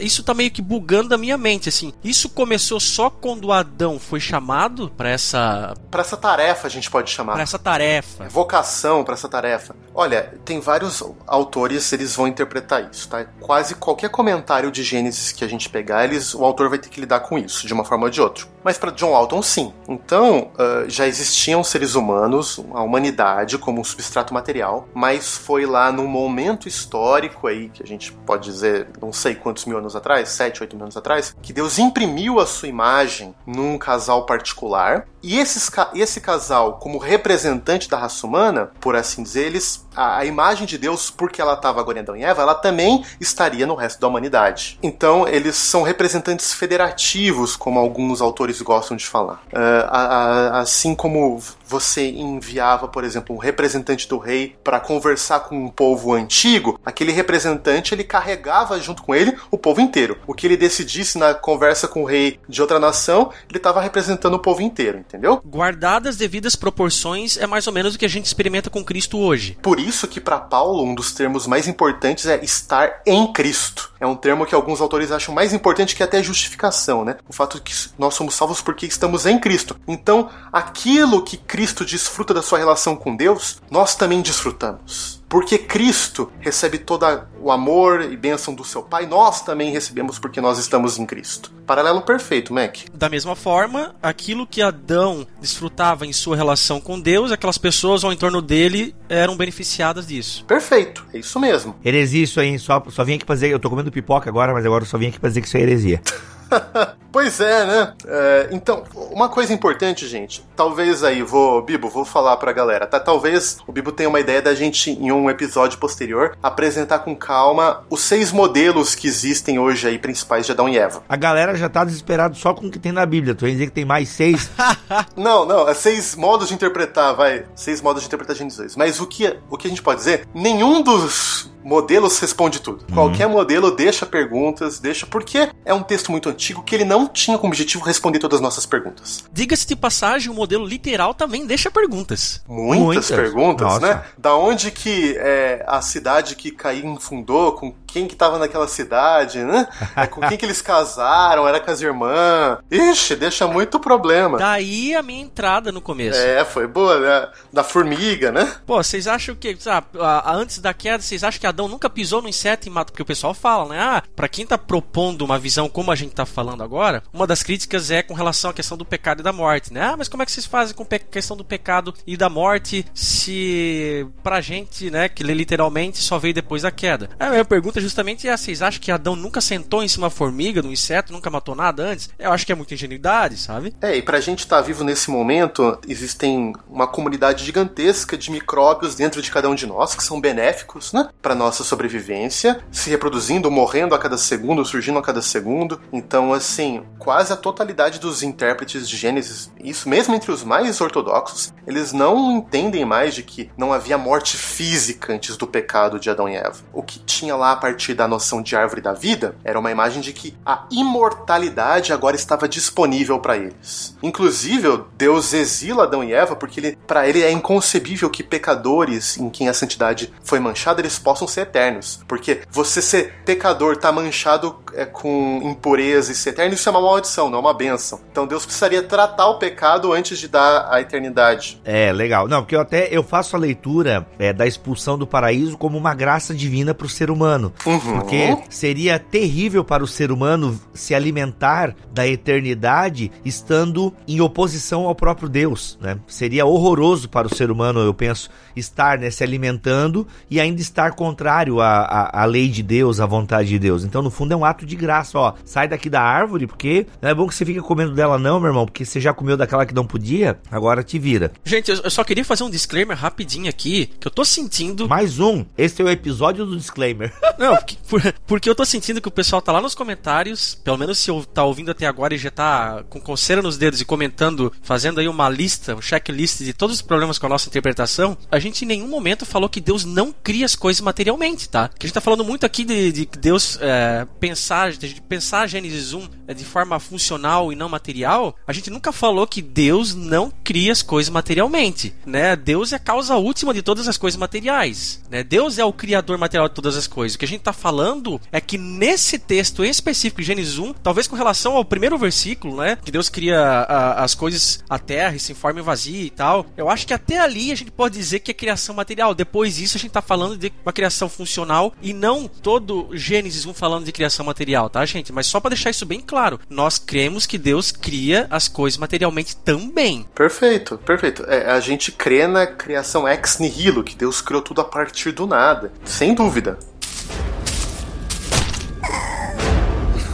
[0.00, 1.92] Isso tá meio que bugado bugando da minha mente, assim.
[2.02, 7.10] Isso começou só quando Adão foi chamado para essa para essa tarefa, a gente pode
[7.10, 7.34] chamar.
[7.34, 8.24] Para essa tarefa.
[8.24, 9.76] É vocação para essa tarefa.
[9.94, 13.24] Olha, tem vários autores, eles vão interpretar isso, tá?
[13.40, 17.00] Quase qualquer comentário de Gênesis que a gente pegar, eles o autor vai ter que
[17.00, 18.46] lidar com isso de uma forma ou de outra.
[18.62, 19.72] Mas para John Walton, sim.
[19.88, 25.90] Então, uh, já existiam seres humanos, a humanidade como um substrato material, mas foi lá
[25.90, 30.28] num momento histórico aí, que a gente pode dizer, não sei quantos mil anos atrás,
[30.30, 35.70] sete, oito anos atrás, que Deus imprimiu a sua imagem num casal particular, e esses,
[35.94, 40.78] esse casal, como representante da raça humana, por assim dizer, eles a, a imagem de
[40.78, 44.08] Deus, porque ela estava agora em Adão e Eva, ela também estaria no resto da
[44.08, 44.78] humanidade.
[44.82, 49.42] Então, eles são representantes federativos, como alguns autores gostam de falar.
[49.52, 55.40] Uh, a, a, assim como você enviava, por exemplo, um representante do rei para conversar
[55.40, 60.18] com um povo antigo, aquele representante ele carregava junto com ele o povo inteiro.
[60.26, 64.34] O que ele decidisse na conversa com o rei de outra nação, ele estava representando
[64.34, 65.42] o povo inteiro, entendeu?
[65.44, 69.58] Guardadas devidas proporções é mais ou menos o que a gente experimenta com Cristo hoje.
[69.60, 73.92] Por isso que para Paulo um dos termos mais importantes é estar em Cristo.
[74.00, 77.16] É um termo que alguns autores acham mais importante que até justificação, né?
[77.28, 79.76] O fato de que nós somos salvos porque estamos em Cristo.
[79.86, 85.19] Então, aquilo que Cristo desfruta da sua relação com Deus, nós também desfrutamos.
[85.30, 87.06] Porque Cristo recebe todo
[87.40, 91.52] o amor e bênção do seu Pai, nós também recebemos porque nós estamos em Cristo.
[91.64, 92.78] Paralelo perfeito, Mac.
[92.92, 98.12] Da mesma forma, aquilo que Adão desfrutava em sua relação com Deus, aquelas pessoas ao
[98.12, 100.44] entorno dele eram beneficiadas disso.
[100.46, 101.76] Perfeito, é isso mesmo.
[101.84, 104.66] Heresia isso aí, só, só vim aqui pra dizer, eu tô comendo pipoca agora, mas
[104.66, 106.02] agora eu só vim aqui pra dizer que isso é heresia.
[107.12, 107.92] pois é, né?
[108.06, 110.44] É, então, uma coisa importante, gente.
[110.56, 112.98] Talvez aí, vou, Bibo, vou falar pra galera, tá?
[112.98, 117.82] Talvez o Bibo tenha uma ideia da gente, em um episódio posterior, apresentar com calma
[117.88, 121.02] os seis modelos que existem hoje aí, principais de Adão e Eva.
[121.08, 123.34] A galera já tá desesperada só com o que tem na Bíblia.
[123.34, 124.50] Tu vai dizer que tem mais seis?
[125.16, 127.44] não, não, é seis modos de interpretar, vai.
[127.54, 128.76] Seis modos de interpretar Gênesis.
[128.76, 130.26] Mas o que, o que a gente pode dizer?
[130.34, 132.84] Nenhum dos modelos responde tudo.
[132.88, 132.94] Uhum.
[132.94, 135.06] Qualquer modelo deixa perguntas, deixa.
[135.06, 138.42] Porque é um texto muito antigo que ele não tinha como objetivo responder todas as
[138.42, 139.24] nossas perguntas.
[139.32, 142.42] Diga-se de passagem, o modelo literal também deixa perguntas.
[142.48, 143.10] Muitas, Muitas.
[143.10, 143.80] perguntas, Nossa.
[143.80, 144.02] né?
[144.16, 149.42] Da onde que é, a cidade que Caim fundou, com quem que tava naquela cidade,
[149.42, 149.66] né?
[149.96, 152.58] É, com quem que eles casaram, era com as irmãs.
[152.70, 154.38] Ixi, deixa muito problema.
[154.38, 156.18] Daí a minha entrada no começo.
[156.18, 157.28] É, foi boa, né?
[157.52, 158.56] Da formiga, né?
[158.66, 159.86] Pô, vocês acham que, sabe,
[160.26, 162.90] antes da queda, vocês acham que Adão nunca pisou no inseto e mata?
[162.90, 163.78] Porque o pessoal fala, né?
[163.78, 167.42] Ah, pra quem tá propondo uma visão como a gente tá falando agora, uma das
[167.42, 169.82] críticas é com relação à questão do pecado e da morte, né?
[169.82, 172.84] Ah, mas como é que vocês fazem com a questão do pecado e da morte
[172.94, 177.10] se pra gente, né, que lê literalmente só veio depois da queda?
[177.18, 180.62] A minha pergunta justamente é: vocês acham que Adão nunca sentou em cima da formiga,
[180.62, 182.10] do inseto, nunca matou nada antes?
[182.18, 183.74] Eu acho que é muita ingenuidade, sabe?
[183.80, 188.94] É, e pra gente estar tá vivo nesse momento, existem uma comunidade gigantesca de micróbios
[188.94, 191.08] dentro de cada um de nós que são benéficos, né?
[191.20, 195.80] Pra nossa sobrevivência, se reproduzindo, morrendo a cada segundo, surgindo a cada segundo.
[195.90, 201.52] Então, assim, quase a totalidade dos intérpretes de Gênesis, isso mesmo entre os mais ortodoxos,
[201.66, 206.28] eles não entendem mais de que não havia morte física antes do pecado de Adão
[206.28, 206.58] e Eva.
[206.72, 210.02] O que tinha lá a partir da noção de árvore da vida era uma imagem
[210.02, 213.96] de que a imortalidade agora estava disponível para eles.
[214.02, 219.48] Inclusive, Deus exila Adão e Eva porque para ele é inconcebível que pecadores em quem
[219.48, 222.00] a santidade foi manchada eles possam ser eternos.
[222.06, 226.80] Porque você ser pecador tá manchado é, com impureza e ser eterno, isso é uma
[226.80, 228.00] maldição, não é uma benção.
[228.10, 231.60] Então Deus precisaria tratar o pecado antes de dar a eternidade.
[231.64, 232.28] É, legal.
[232.28, 235.94] Não, porque eu até eu faço a leitura é, da expulsão do paraíso como uma
[235.94, 237.52] graça divina para o ser humano.
[237.64, 238.00] Uhum.
[238.00, 244.94] Porque seria terrível para o ser humano se alimentar da eternidade estando em oposição ao
[244.94, 245.98] próprio Deus, né?
[246.06, 250.92] Seria horroroso para o ser humano, eu penso, estar né, se alimentando e ainda estar
[251.20, 253.84] contrário à, à, à lei de Deus, à vontade de Deus.
[253.84, 255.34] Então, no fundo, é um ato de graça, ó.
[255.44, 258.48] Sai daqui da árvore, porque não é bom que você fique comendo dela, não, meu
[258.48, 261.30] irmão, porque você já comeu daquela que não podia, agora te vira.
[261.44, 264.88] Gente, eu só queria fazer um disclaimer rapidinho aqui, que eu tô sentindo.
[264.88, 265.44] Mais um.
[265.58, 267.12] Esse é o episódio do disclaimer.
[267.38, 270.98] Não, porque, porque eu tô sentindo que o pessoal tá lá nos comentários, pelo menos
[270.98, 274.52] se eu tá ouvindo até agora e já tá com coceira nos dedos e comentando,
[274.62, 278.38] fazendo aí uma lista, um checklist de todos os problemas com a nossa interpretação, a
[278.38, 281.68] gente em nenhum momento falou que Deus não cria as coisas materialmente, tá?
[281.68, 285.92] Que a gente tá falando muito aqui de, de Deus é, pensar, de pensar Gênesis
[285.92, 290.32] 1 é, de forma funcional e não material, a gente nunca falou que Deus não
[290.44, 292.36] cria as coisas materialmente, né?
[292.36, 295.22] Deus é a causa última de todas as coisas materiais, né?
[295.22, 297.16] Deus é o criador material de todas as coisas.
[297.16, 301.06] O que a gente tá falando é que nesse texto em específico, Gênesis 1, talvez
[301.06, 302.78] com relação ao primeiro versículo, né?
[302.82, 306.46] Que Deus cria a, as coisas, a terra e se forma vazia e tal.
[306.56, 309.14] Eu acho que até ali a gente pode dizer que é criação material.
[309.14, 313.54] Depois disso, a gente tá falando de uma criação funcional e não todo Gênesis 1
[313.54, 315.12] falando de criação material, tá, gente?
[315.12, 319.36] Mas só para deixar isso bem claro, nós cremos que Deus cria as coisas materialmente
[319.36, 320.06] também.
[320.14, 321.24] Perfeito, perfeito.
[321.26, 325.26] É, a gente crê na criação ex nihilo, que Deus criou tudo a partir do
[325.26, 325.72] nada.
[325.84, 326.58] Sem dúvida.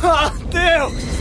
[0.03, 1.16] Oh, Deus!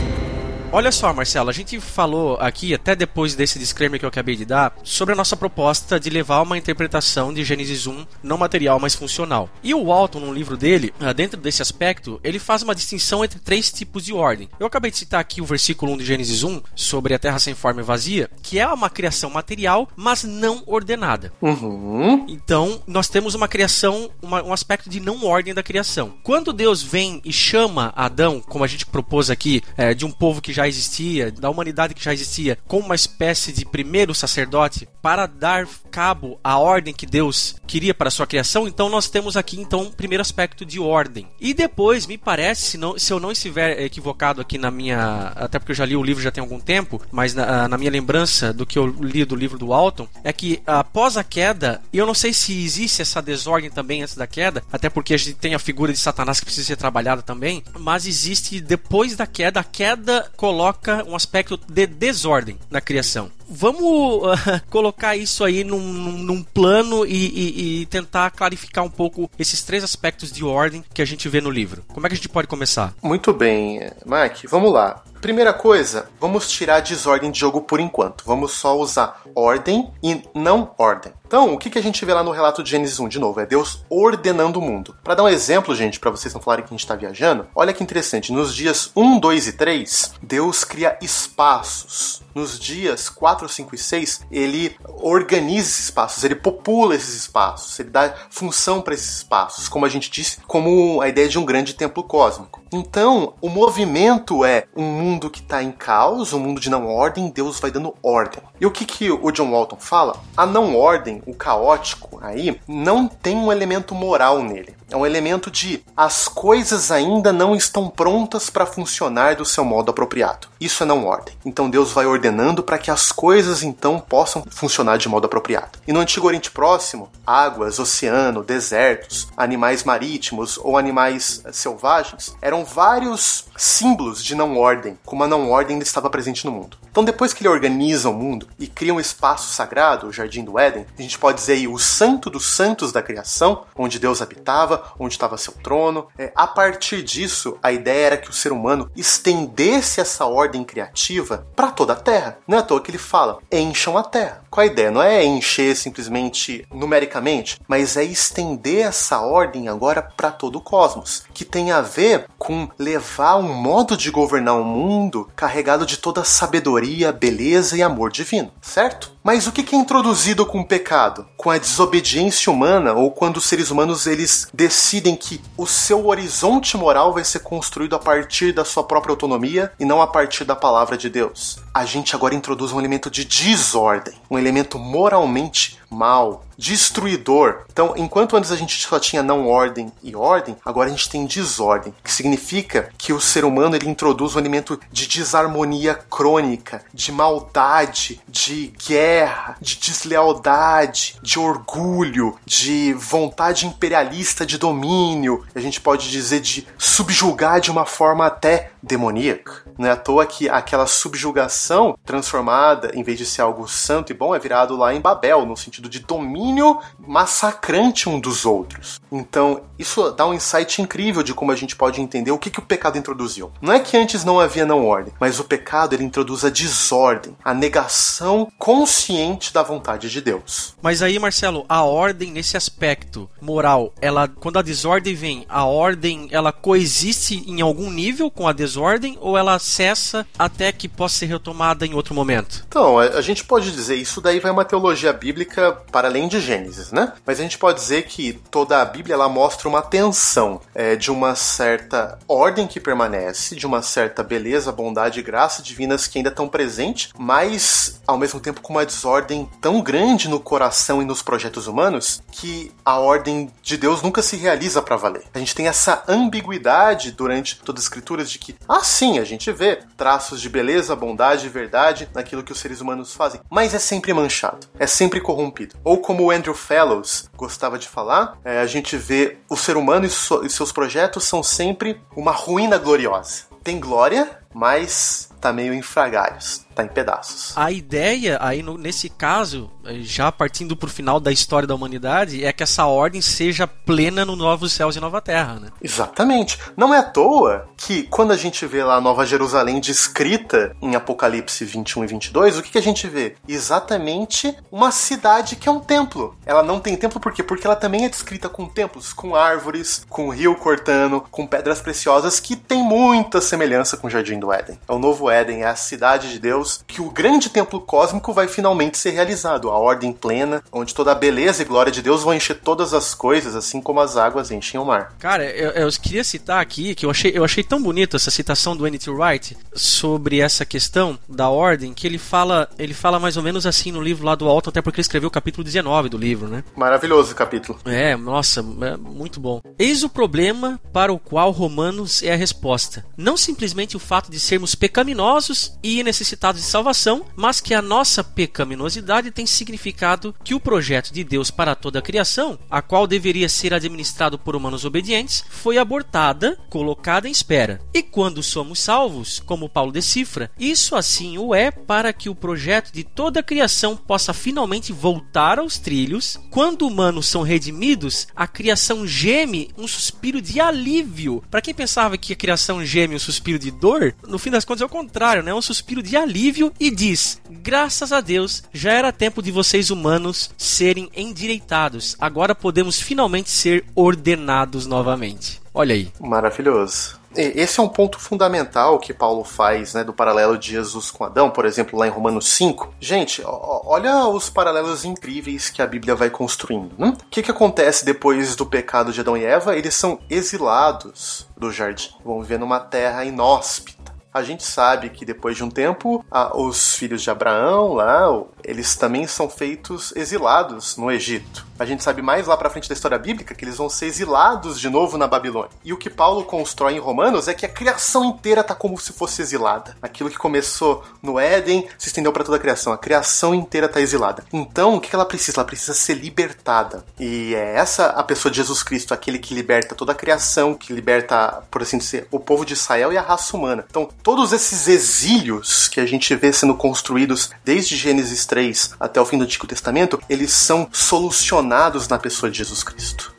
[0.72, 4.44] Olha só, Marcelo, a gente falou aqui, até depois desse disclaimer que eu acabei de
[4.44, 8.94] dar, sobre a nossa proposta de levar uma interpretação de Gênesis 1 não material, mas
[8.94, 9.48] funcional.
[9.62, 13.38] E o Walton, no livro dele, ah, dentro desse aspecto, ele faz uma distinção entre
[13.38, 14.48] três tipos de ordem.
[14.58, 17.54] Eu acabei de citar aqui o versículo 1 de Gênesis 1, sobre a terra sem
[17.54, 21.32] forma e vazia, que é uma criação material, mas não ordenada.
[21.40, 22.26] Uhum.
[22.28, 26.14] Então, nós temos uma criação, uma, um aspecto de não ordem da criação.
[26.22, 30.42] Quando Deus vem e chama Adão, como a gente propôs aqui, é, de um povo
[30.42, 35.26] que já existia, da humanidade que já existia, como uma espécie de primeiro sacerdote para
[35.26, 39.60] dar cabo à ordem que Deus queria para a sua criação, então nós temos aqui
[39.60, 41.26] então um primeiro aspecto de ordem.
[41.40, 45.32] E depois, me parece, se, não, se eu não estiver equivocado aqui na minha.
[45.36, 47.90] Até porque eu já li o livro já tem algum tempo, mas na, na minha
[47.90, 52.06] lembrança do que eu li do livro do Alton, é que após a queda, eu
[52.06, 55.54] não sei se existe essa desordem também antes da queda, até porque a gente tem
[55.54, 59.64] a figura de Satanás que precisa ser trabalhada também, mas existe depois da queda, a
[59.64, 63.32] queda coloca um aspecto de desordem na criação.
[63.48, 69.28] Vamos uh, colocar isso aí num, num plano e, e, e, tentar clarificar um pouco
[69.36, 71.82] esses três aspectos de ordem que a gente vê no livro.
[71.88, 72.94] Como é que a gente pode começar?
[73.02, 75.02] Muito bem, Mike, vamos lá.
[75.20, 78.24] Primeira coisa, vamos tirar desordem de jogo por enquanto.
[78.24, 81.12] Vamos só usar ordem e não ordem.
[81.26, 83.40] Então, o que, que a gente vê lá no relato de Gênesis 1, de novo?
[83.40, 84.94] É Deus ordenando o mundo.
[85.02, 87.72] Para dar um exemplo, gente, para vocês não falarem que a gente está viajando, olha
[87.72, 88.32] que interessante.
[88.32, 92.22] Nos dias 1, 2 e 3, Deus cria espaços.
[92.32, 98.14] Nos dias 4, 5 e 6, ele organiza espaços, ele popula esses espaços, ele dá
[98.28, 102.04] função para esses espaços, como a gente disse, como a ideia de um grande templo
[102.04, 102.60] cósmico.
[102.70, 107.30] Então, o movimento é um mundo que está em caos, um mundo de não ordem,
[107.30, 108.42] Deus vai dando ordem.
[108.60, 110.20] E o que, que o John Walton fala?
[110.36, 114.74] A não ordem, o caótico aí, não tem um elemento moral nele.
[114.88, 119.90] É um elemento de as coisas ainda não estão prontas para funcionar do seu modo
[119.90, 120.46] apropriado.
[120.60, 121.34] Isso é não ordem.
[121.44, 125.80] Então Deus vai ordenando para que as coisas então possam funcionar de modo apropriado.
[125.88, 132.64] E no Antigo Oriente Próximo, águas, oceano, desertos, animais marítimos ou animais eh, selvagens eram
[132.64, 136.76] vários símbolos de não ordem, como a não ordem estava presente no mundo.
[136.96, 140.58] Então, depois que ele organiza o mundo e cria um espaço sagrado, o Jardim do
[140.58, 144.82] Éden, a gente pode dizer aí o santo dos santos da criação, onde Deus habitava,
[144.98, 146.06] onde estava seu trono.
[146.16, 151.46] É, a partir disso, a ideia era que o ser humano estendesse essa ordem criativa
[151.54, 152.38] para toda a Terra.
[152.48, 154.46] Não é à toa que ele fala: encham a Terra.
[154.48, 154.90] Qual a ideia?
[154.90, 161.24] Não é encher simplesmente numericamente, mas é estender essa ordem agora para todo o cosmos,
[161.34, 166.22] que tem a ver com levar um modo de governar o mundo carregado de toda
[166.22, 169.16] a sabedoria, beleza e amor divino, certo?
[169.22, 171.26] Mas o que é introduzido com o pecado?
[171.36, 176.76] Com a desobediência humana ou quando os seres humanos eles decidem que o seu horizonte
[176.76, 180.54] moral vai ser construído a partir da sua própria autonomia e não a partir da
[180.54, 181.58] palavra de Deus.
[181.74, 187.64] A gente agora introduz um elemento de desordem, um elemento moralmente mal, destruidor.
[187.70, 191.26] Então, enquanto antes a gente só tinha não ordem e ordem, agora a gente tem
[191.26, 197.12] desordem, que significa que o ser humano ele introduz um elemento de desarmonia crônica, de
[197.12, 205.44] maldade, de guerra, de deslealdade, de orgulho, de vontade imperialista de domínio.
[205.54, 209.65] A gente pode dizer de subjugar de uma forma até demoníaca.
[209.78, 214.14] Não é à toa que aquela subjugação transformada, em vez de ser algo santo e
[214.14, 219.00] bom, é virado lá em Babel, no sentido de domínio massacrante um dos outros.
[219.10, 222.58] Então, isso dá um insight incrível de como a gente pode entender o que, que
[222.58, 223.52] o pecado introduziu.
[223.60, 227.36] Não é que antes não havia não ordem, mas o pecado ele introduz a desordem,
[227.44, 230.74] a negação consciente da vontade de Deus.
[230.80, 236.28] Mas aí, Marcelo, a ordem nesse aspecto moral, ela quando a desordem vem, a ordem
[236.30, 241.26] ela coexiste em algum nível com a desordem ou ela cessa até que possa ser
[241.26, 242.64] retomada em outro momento?
[242.68, 246.92] Então, a, gente pode dizer, isso daí vai uma teologia bíblica para além de Gênesis,
[246.92, 247.12] né?
[247.26, 251.10] Mas a gente pode dizer que toda a Bíblia ela mostra uma tensão é, de
[251.10, 256.30] uma certa ordem que permanece, de uma certa beleza, bondade e graça divinas que ainda
[256.30, 261.22] estão presentes, mas ao mesmo tempo com uma desordem tão grande no coração e nos
[261.22, 265.24] projetos humanos que a ordem de Deus nunca se realiza para valer.
[265.34, 269.50] A gente tem essa ambiguidade durante todas as escrituras de que, ah, sim, a gente
[269.56, 273.78] vê traços de beleza, bondade e verdade naquilo que os seres humanos fazem, mas é
[273.78, 275.76] sempre manchado, é sempre corrompido.
[275.82, 280.06] Ou como o Andrew Fellows gostava de falar, é, a gente vê o ser humano
[280.06, 283.44] e, so e seus projetos são sempre uma ruína gloriosa.
[283.64, 287.56] Tem glória, mas tá meio em fragalhos, tá em pedaços.
[287.56, 289.70] A ideia aí no, nesse caso,
[290.00, 294.36] já partindo pro final da história da humanidade, é que essa ordem seja plena no
[294.36, 295.68] novos céus e nova terra, né?
[295.82, 296.58] Exatamente.
[296.76, 300.94] Não é à toa que quando a gente vê lá a Nova Jerusalém descrita em
[300.94, 303.36] Apocalipse 21 e 22, o que, que a gente vê?
[303.48, 306.36] Exatamente uma cidade que é um templo.
[306.44, 307.42] Ela não tem templo por quê?
[307.42, 312.38] Porque ela também é descrita com templos, com árvores, com rio cortando, com pedras preciosas
[312.38, 314.78] que tem muita semelhança com o Jardim do Éden.
[314.86, 318.32] É o novo Éden Éden é a cidade de Deus, que o grande templo cósmico
[318.32, 322.22] vai finalmente ser realizado, a ordem plena, onde toda a beleza e glória de Deus
[322.22, 325.14] vão encher todas as coisas, assim como as águas enchem o mar.
[325.18, 328.76] Cara, eu, eu queria citar aqui que eu achei, eu achei tão bonito essa citação
[328.76, 329.10] do N.T.
[329.10, 333.92] Wright sobre essa questão da ordem, que ele fala, ele fala mais ou menos assim
[333.92, 336.64] no livro lá do Alto, até porque ele escreveu o capítulo 19 do livro, né?
[336.74, 337.78] Maravilhoso o capítulo.
[337.84, 339.60] É, nossa, é muito bom.
[339.78, 343.04] Eis o problema para o qual Romanos é a resposta.
[343.16, 348.24] Não simplesmente o fato de sermos pecaminosos e necessitados de salvação, mas que a nossa
[348.24, 353.48] pecaminosidade tem significado que o projeto de Deus para toda a criação, a qual deveria
[353.48, 357.80] ser administrado por humanos obedientes, foi abortada, colocada em espera.
[357.94, 362.92] E quando somos salvos, como Paulo decifra, isso assim o é para que o projeto
[362.92, 366.38] de toda a criação possa finalmente voltar aos trilhos.
[366.50, 371.42] Quando humanos são redimidos, a criação geme um suspiro de alívio.
[371.50, 374.82] Para quem pensava que a criação geme um suspiro de dor, no fim das contas
[374.82, 375.54] é o contrário né?
[375.54, 376.45] Um suspiro de alívio
[376.78, 382.16] e diz: Graças a Deus, já era tempo de vocês humanos serem endireitados.
[382.20, 385.60] Agora podemos finalmente ser ordenados novamente.
[385.74, 386.10] Olha aí.
[386.20, 387.18] Maravilhoso.
[387.36, 391.50] Esse é um ponto fundamental que Paulo faz, né, do paralelo de Jesus com Adão,
[391.50, 392.94] por exemplo, lá em Romanos 5.
[392.98, 396.94] Gente, olha os paralelos incríveis que a Bíblia vai construindo.
[396.96, 397.08] Né?
[397.08, 399.76] O que, que acontece depois do pecado de Adão e Eva?
[399.76, 403.95] Eles são exilados do jardim, vão viver numa terra inóspita
[404.36, 408.30] a gente sabe que depois de um tempo, a, os filhos de Abraão, lá,
[408.66, 411.64] eles também são feitos exilados no Egito.
[411.78, 414.80] A gente sabe mais lá pra frente da história bíblica que eles vão ser exilados
[414.80, 415.70] de novo na Babilônia.
[415.84, 419.12] E o que Paulo constrói em Romanos é que a criação inteira tá como se
[419.12, 419.96] fosse exilada.
[420.02, 422.92] Aquilo que começou no Éden se estendeu para toda a criação.
[422.92, 424.44] A criação inteira tá exilada.
[424.52, 425.58] Então, o que ela precisa?
[425.58, 427.04] Ela precisa ser libertada.
[427.20, 430.92] E é essa a pessoa de Jesus Cristo, aquele que liberta toda a criação, que
[430.92, 433.84] liberta, por assim dizer, o povo de Israel e a raça humana.
[433.88, 438.55] Então, todos esses exílios que a gente vê sendo construídos desde Gênesis 3
[438.98, 443.34] até o fim do Antigo Testamento, eles são solucionados na pessoa de Jesus Cristo.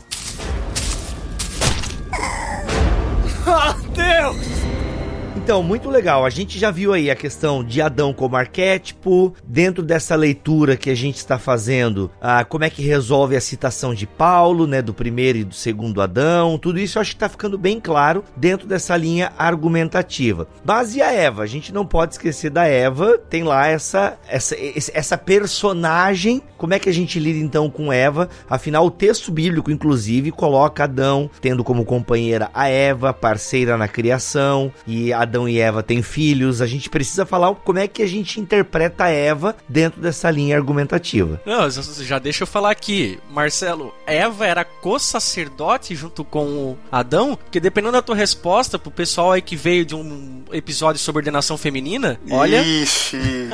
[3.46, 4.67] Oh, Deus!
[5.48, 6.26] Então, muito legal.
[6.26, 9.34] A gente já viu aí a questão de Adão como arquétipo.
[9.46, 13.94] Dentro dessa leitura que a gente está fazendo, ah, como é que resolve a citação
[13.94, 14.82] de Paulo, né?
[14.82, 16.58] Do primeiro e do segundo Adão.
[16.58, 20.50] Tudo isso eu acho que está ficando bem claro dentro dessa linha argumentativa.
[20.66, 21.44] Mas e a Eva?
[21.44, 23.18] A gente não pode esquecer da Eva.
[23.18, 24.54] Tem lá essa, essa,
[24.94, 26.42] essa personagem.
[26.58, 28.28] Como é que a gente lida então com Eva?
[28.50, 34.74] Afinal, o texto bíblico, inclusive, coloca Adão tendo como companheira a Eva, parceira na criação.
[34.86, 38.08] E Adão Adão e Eva têm filhos, a gente precisa falar como é que a
[38.08, 41.40] gente interpreta a Eva dentro dessa linha argumentativa.
[41.46, 47.36] Não, já deixa eu falar aqui, Marcelo, Eva era co-sacerdote junto com Adão?
[47.36, 51.58] Porque dependendo da tua resposta pro pessoal aí que veio de um episódio sobre ordenação
[51.58, 52.62] feminina, olha...
[52.62, 53.18] Ixi,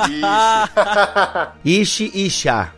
[1.66, 1.82] ixi.
[1.82, 2.74] ixi, ixá.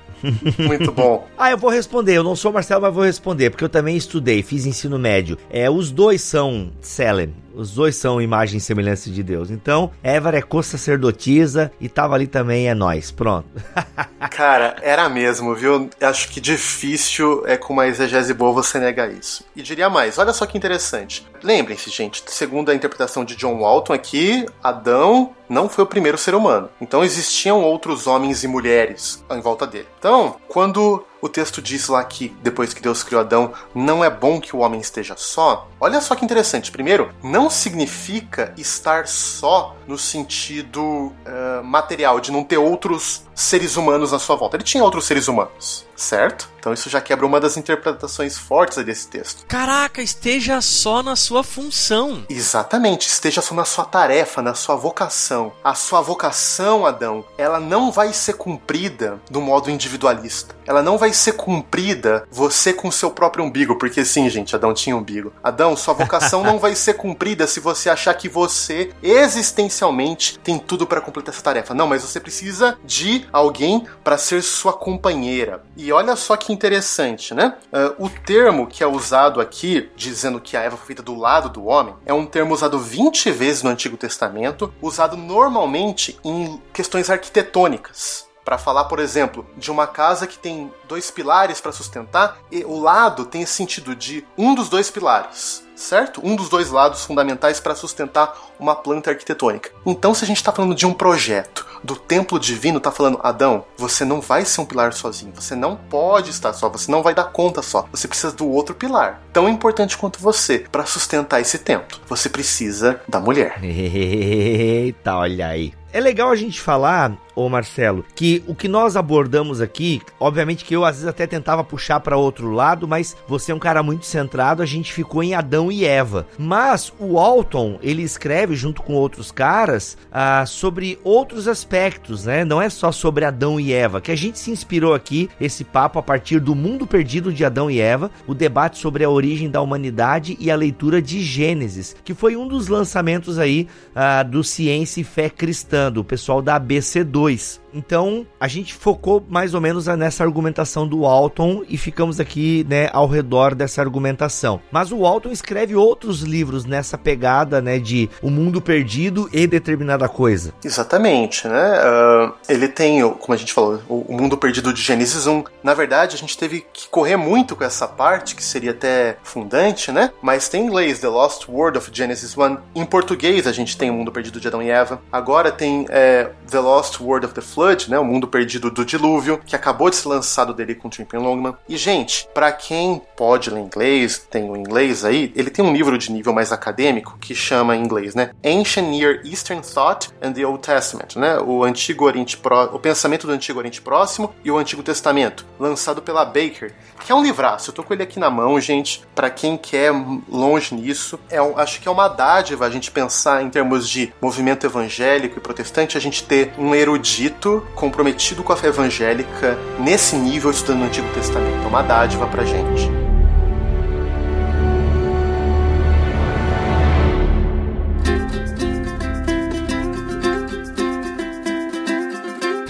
[0.57, 1.27] Muito bom.
[1.37, 2.17] ah, eu vou responder.
[2.17, 5.37] Eu não sou Marcelo, mas vou responder, porque eu também estudei, fiz ensino médio.
[5.49, 7.33] É, os dois são Selem.
[7.55, 9.49] Os dois são imagem e semelhança de Deus.
[9.49, 13.11] Então, Évar é co-sacerdotisa e tava ali também, é nós.
[13.11, 13.47] Pronto.
[14.29, 15.89] Cara, era mesmo, viu?
[16.01, 19.45] Acho que difícil é com uma exegese boa você negar isso.
[19.55, 21.25] E diria mais, olha só que interessante.
[21.45, 26.33] Lembrem-se, gente, segundo a interpretação de John Walton aqui, Adão não foi o primeiro ser
[26.33, 26.71] humano.
[26.81, 29.87] Então existiam outros homens e mulheres em volta dele.
[29.99, 34.41] Então, quando o texto diz lá que depois que Deus criou Adão, não é bom
[34.41, 35.67] que o homem esteja só.
[35.79, 36.71] Olha só que interessante.
[36.71, 44.13] Primeiro, não significa estar só no sentido uh, material, de não ter outros seres humanos
[44.13, 44.55] na sua volta.
[44.55, 46.49] Ele tinha outros seres humanos, certo?
[46.65, 49.45] Então isso já quebra uma das interpretações fortes desse texto.
[49.45, 52.25] Caraca, esteja só na sua função.
[52.27, 55.53] Exatamente, esteja só na sua tarefa, na sua vocação.
[55.63, 60.55] A sua vocação, Adão, ela não vai ser cumprida do modo individualista.
[60.65, 64.97] Ela não vai ser cumprida você com seu próprio umbigo, porque sim, gente, Adão tinha
[64.97, 65.31] umbigo.
[65.43, 70.87] Adão, sua vocação não vai ser cumprida se você achar que você existencialmente tem tudo
[70.87, 71.75] para completar essa tarefa.
[71.75, 75.63] Não, mas você precisa de alguém para ser sua companheira.
[75.75, 77.55] E olha só que interessante, né?
[77.71, 81.49] Uh, o termo que é usado aqui, dizendo que a Eva foi feita do lado
[81.49, 87.09] do homem, é um termo usado 20 vezes no Antigo Testamento, usado normalmente em questões
[87.09, 92.63] arquitetônicas para falar, por exemplo, de uma casa que tem dois pilares para sustentar, e
[92.63, 96.21] o lado tem esse sentido de um dos dois pilares certo?
[96.23, 99.71] Um dos dois lados fundamentais para sustentar uma planta arquitetônica.
[99.85, 103.65] Então, se a gente está falando de um projeto do templo divino, está falando, Adão,
[103.77, 107.13] você não vai ser um pilar sozinho, você não pode estar só, você não vai
[107.13, 107.87] dar conta só.
[107.91, 111.99] Você precisa do outro pilar, tão importante quanto você, para sustentar esse templo.
[112.07, 113.59] Você precisa da mulher.
[113.61, 115.73] Eita, olha aí.
[115.91, 120.75] É legal a gente falar ô Marcelo, que o que nós abordamos aqui, obviamente que
[120.75, 124.05] eu às vezes até tentava puxar para outro lado, mas você é um cara muito
[124.05, 126.25] centrado, a gente ficou em Adão e Eva.
[126.37, 132.45] Mas o Alton, ele escreve junto com outros caras ah, sobre outros aspectos, né?
[132.45, 135.99] Não é só sobre Adão e Eva, que a gente se inspirou aqui, esse papo
[135.99, 139.61] a partir do mundo perdido de Adão e Eva, o debate sobre a origem da
[139.61, 145.01] humanidade e a leitura de Gênesis, que foi um dos lançamentos aí ah, do Ciência
[145.01, 147.64] e Fé Cristã, do pessoal da ABC2 2.
[147.75, 152.89] Então, a gente focou mais ou menos nessa argumentação do Alton e ficamos aqui, né,
[152.93, 154.61] ao redor dessa argumentação.
[154.71, 160.07] Mas o Alton escreve outros livros nessa pegada, né, de o mundo perdido e determinada
[160.07, 160.53] coisa.
[160.63, 161.79] Exatamente, né?
[161.81, 165.43] Uh, ele tem, como a gente falou, o mundo perdido de Gênesis 1.
[165.61, 169.91] Na verdade, a gente teve que correr muito com essa parte, que seria até fundante,
[169.91, 170.11] né?
[170.21, 172.57] Mas tem em inglês The Lost World of Genesis 1.
[172.73, 175.01] Em português, a gente tem o mundo perdido de Adão e Eva.
[175.11, 178.85] Agora tem é, The Lost World of the Flood Flood, né, o mundo perdido do
[178.85, 181.55] dilúvio, que acabou de ser lançado dele com Trippin Longman.
[181.67, 185.97] E gente, para quem pode ler inglês, tem o inglês aí, ele tem um livro
[185.97, 190.45] de nível mais acadêmico que chama em inglês, né, Ancient Near Eastern Thought and the
[190.45, 194.57] Old Testament, né, o Antigo Oriente Pró o pensamento do Antigo Oriente Próximo e o
[194.57, 196.71] Antigo Testamento, lançado pela Baker,
[197.03, 197.69] que é um livraço.
[197.69, 199.91] Eu tô com ele aqui na mão, gente, para quem quer
[200.29, 204.13] longe nisso, é um, acho que é uma dádiva a gente pensar em termos de
[204.21, 210.15] movimento evangélico e protestante, a gente ter um erudito comprometido com a fé evangélica nesse
[210.15, 211.63] nível estudando o Antigo Testamento.
[211.63, 213.04] É uma dádiva pra gente.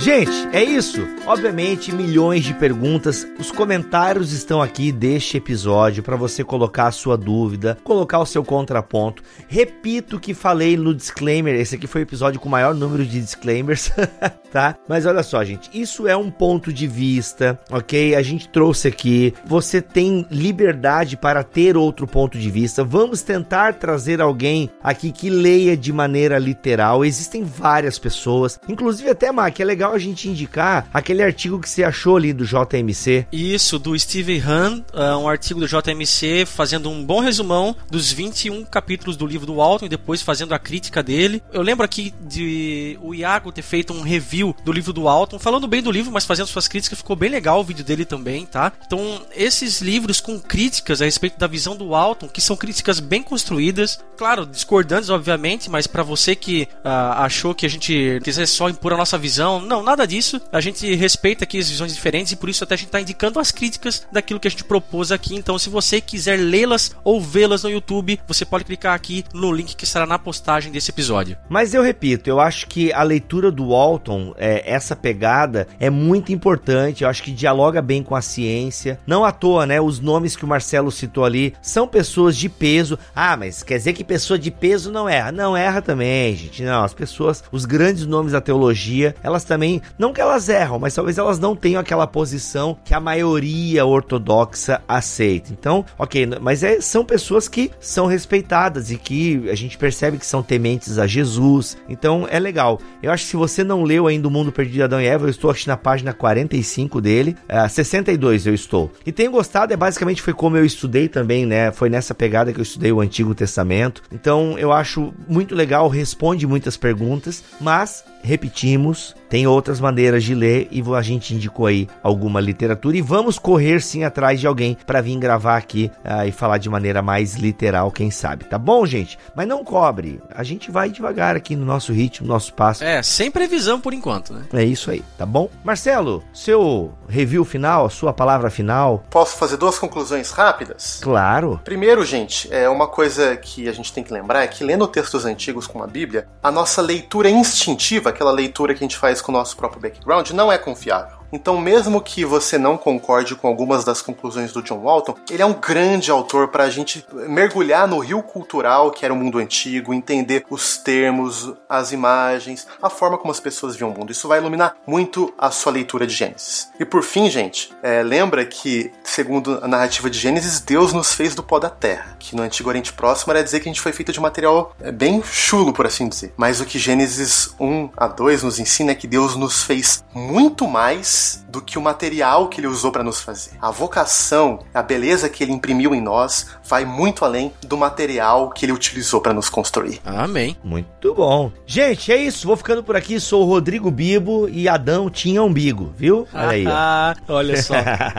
[0.06, 1.02] Gente, é isso.
[1.26, 3.28] Obviamente, milhões de perguntas.
[3.40, 8.44] Os comentários estão aqui deste episódio para você colocar a sua dúvida, colocar o seu
[8.44, 9.24] contraponto.
[9.48, 11.56] Repito que falei no disclaimer.
[11.56, 13.92] Esse aqui foi o episódio com o maior número de disclaimers,
[14.54, 14.76] tá?
[14.88, 18.14] Mas olha só, gente, isso é um ponto de vista, ok?
[18.14, 19.34] A gente trouxe aqui.
[19.44, 22.84] Você tem liberdade para ter outro ponto de vista.
[22.84, 27.04] Vamos tentar trazer alguém aqui que leia de maneira literal.
[27.04, 31.84] Existem várias pessoas, inclusive até, Mac, é legal a gente indicar aquele artigo que você
[31.84, 33.28] achou ali do JMC.
[33.32, 38.66] Isso, do Steve Han, uh, um artigo do JMC fazendo um bom resumão dos 21
[38.66, 41.42] capítulos do livro do Alton e depois fazendo a crítica dele.
[41.52, 45.68] Eu lembro aqui de o Iago ter feito um review do livro do Alton, falando
[45.68, 48.72] bem do livro, mas fazendo suas críticas, ficou bem legal o vídeo dele também, tá?
[48.86, 53.24] Então, esses livros com críticas a respeito da visão do Alton, que são críticas bem
[53.24, 58.70] construídas, claro, discordantes, obviamente, mas para você que uh, achou que a gente quiser só
[58.70, 60.42] impor a nossa visão, não, nada disso.
[60.52, 63.40] A gente respeita aqui as visões diferentes e por isso até a gente está indicando
[63.40, 65.36] as críticas daquilo que a gente propôs aqui.
[65.36, 69.76] Então, se você quiser lê-las ou vê-las no YouTube, você pode clicar aqui no link
[69.76, 71.38] que estará na postagem desse episódio.
[71.48, 76.32] Mas eu repito, eu acho que a leitura do Walton, é, essa pegada, é muito
[76.32, 77.04] importante.
[77.04, 79.00] Eu acho que dialoga bem com a ciência.
[79.06, 79.80] Não à toa, né?
[79.80, 82.98] Os nomes que o Marcelo citou ali são pessoas de peso.
[83.16, 85.32] Ah, mas quer dizer que pessoa de peso não erra?
[85.32, 86.64] Não erra também, gente.
[86.64, 90.94] Não, as pessoas, os grandes nomes da teologia, elas também não que elas erram, mas
[90.94, 95.52] talvez elas não tenham aquela posição que a maioria ortodoxa aceita.
[95.52, 100.26] Então, ok, mas é, são pessoas que são respeitadas e que a gente percebe que
[100.26, 101.78] são tementes a Jesus.
[101.88, 102.80] Então é legal.
[103.02, 105.26] Eu acho que se você não leu ainda O Mundo Perdido de Adão e Eva,
[105.26, 108.92] eu estou aqui na página 45 dele, uh, 62 eu estou.
[109.06, 111.72] E tenho gostado, é basicamente foi como eu estudei também, né?
[111.72, 114.02] Foi nessa pegada que eu estudei o Antigo Testamento.
[114.12, 120.68] Então eu acho muito legal, responde muitas perguntas, mas repetimos, tem outras maneiras de ler
[120.72, 125.02] e a gente indicou aí alguma literatura e vamos correr sim atrás de alguém para
[125.02, 129.18] vir gravar aqui uh, e falar de maneira mais literal, quem sabe, tá bom, gente?
[129.36, 132.84] Mas não cobre, a gente vai devagar aqui no nosso ritmo, no nosso passo.
[132.84, 134.44] É, sem previsão por enquanto, né?
[134.54, 135.50] É isso aí, tá bom?
[135.64, 139.04] Marcelo, seu review final, a sua palavra final?
[139.10, 141.00] Posso fazer duas conclusões rápidas?
[141.02, 141.60] Claro.
[141.64, 145.26] Primeiro, gente, é uma coisa que a gente tem que lembrar é que lendo textos
[145.26, 149.32] antigos como a Bíblia, a nossa leitura instintiva, aquela leitura que a gente faz com
[149.32, 151.15] o nosso próprio background, não é confiável.
[151.32, 155.46] Então, mesmo que você não concorde com algumas das conclusões do John Walton, ele é
[155.46, 159.94] um grande autor para a gente mergulhar no rio cultural que era o mundo antigo,
[159.94, 164.12] entender os termos, as imagens, a forma como as pessoas viam o mundo.
[164.12, 166.70] Isso vai iluminar muito a sua leitura de Gênesis.
[166.80, 171.36] E por fim, gente, é, lembra que, segundo a narrativa de Gênesis, Deus nos fez
[171.36, 173.92] do pó da terra, que no Antigo Oriente Próximo era dizer que a gente foi
[173.92, 176.34] feito de material é, bem chulo, por assim dizer.
[176.38, 180.68] Mas o que Gênesis 1 a 2 nos ensina é que Deus nos fez muito
[180.68, 181.15] mais
[181.48, 183.52] do que o material que ele usou para nos fazer.
[183.62, 188.66] A vocação, a beleza que ele imprimiu em nós, vai muito além do material que
[188.66, 190.02] ele utilizou para nos construir.
[190.06, 190.58] Amém.
[190.64, 191.52] Muito bom.
[191.66, 192.48] Gente, é isso.
[192.48, 193.20] Vou ficando por aqui.
[193.20, 196.28] Sou o Rodrigo Bibo e Adão tinha umbigo, viu?
[196.34, 196.66] Olha aí.
[196.68, 197.74] Ah, olha só.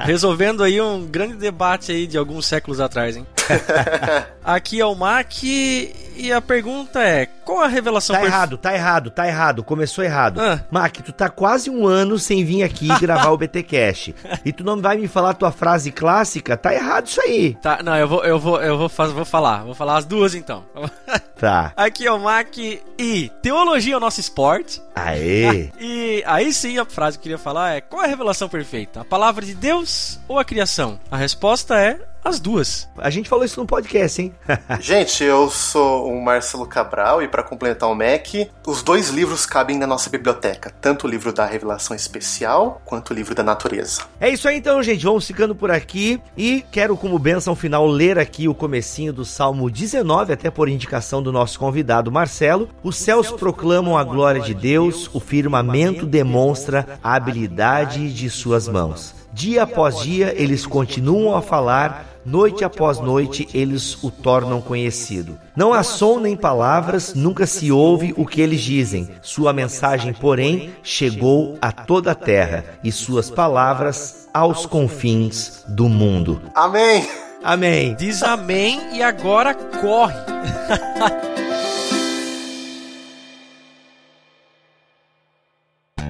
[0.05, 3.27] Resolvendo aí um grande debate aí de alguns séculos atrás, hein?
[4.45, 8.35] Aqui é o Mac e a pergunta é: qual a revelação Tá perfe...
[8.35, 9.63] errado, tá errado, tá errado.
[9.65, 10.41] Começou errado.
[10.41, 10.61] Ah.
[10.71, 14.11] Mac, tu tá quase um ano sem vir aqui gravar o BT Cash.
[14.45, 16.57] E tu não vai me falar tua frase clássica?
[16.57, 17.55] Tá errado isso aí.
[17.55, 19.65] Tá, não, eu vou, eu vou, eu vou, vou falar.
[19.65, 20.65] Vou falar as duas então.
[21.37, 21.75] Tá.
[21.77, 24.81] Aqui é o Mac e teologia é o nosso esporte.
[24.95, 25.71] Aê!
[25.79, 29.03] e aí sim a frase que eu queria falar é: qual é a revelação perfeita?
[29.03, 30.99] A palavra de Deus ou a criação?
[31.11, 32.89] A resposta é as duas.
[32.99, 34.35] A gente falou isso no podcast, hein?
[34.81, 38.27] gente, eu sou o Marcelo Cabral e para completar o Mac,
[38.67, 43.15] os dois livros cabem na nossa biblioteca, tanto o livro da Revelação Especial quanto o
[43.15, 44.03] livro da Natureza.
[44.21, 45.05] É isso aí então, gente.
[45.05, 49.71] Vamos ficando por aqui e quero como benção final ler aqui o comecinho do Salmo
[49.71, 52.69] 19, até por indicação do nosso convidado Marcelo.
[52.83, 59.15] Os céus proclamam a glória de Deus, o firmamento demonstra a habilidade de suas mãos.
[59.37, 65.39] Dia após dia eles continuam a falar, noite após noite eles o tornam conhecido.
[65.55, 69.09] Não há som nem palavras, nunca se ouve o que eles dizem.
[69.23, 76.43] Sua mensagem, porém, chegou a toda a terra e suas palavras aos confins do mundo.
[76.55, 77.09] Amém.
[77.45, 77.95] Amém.
[77.95, 80.17] Diz amém e agora corre.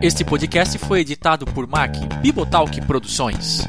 [0.02, 3.66] Este podcast foi editado por Mac Bibotalk Produções.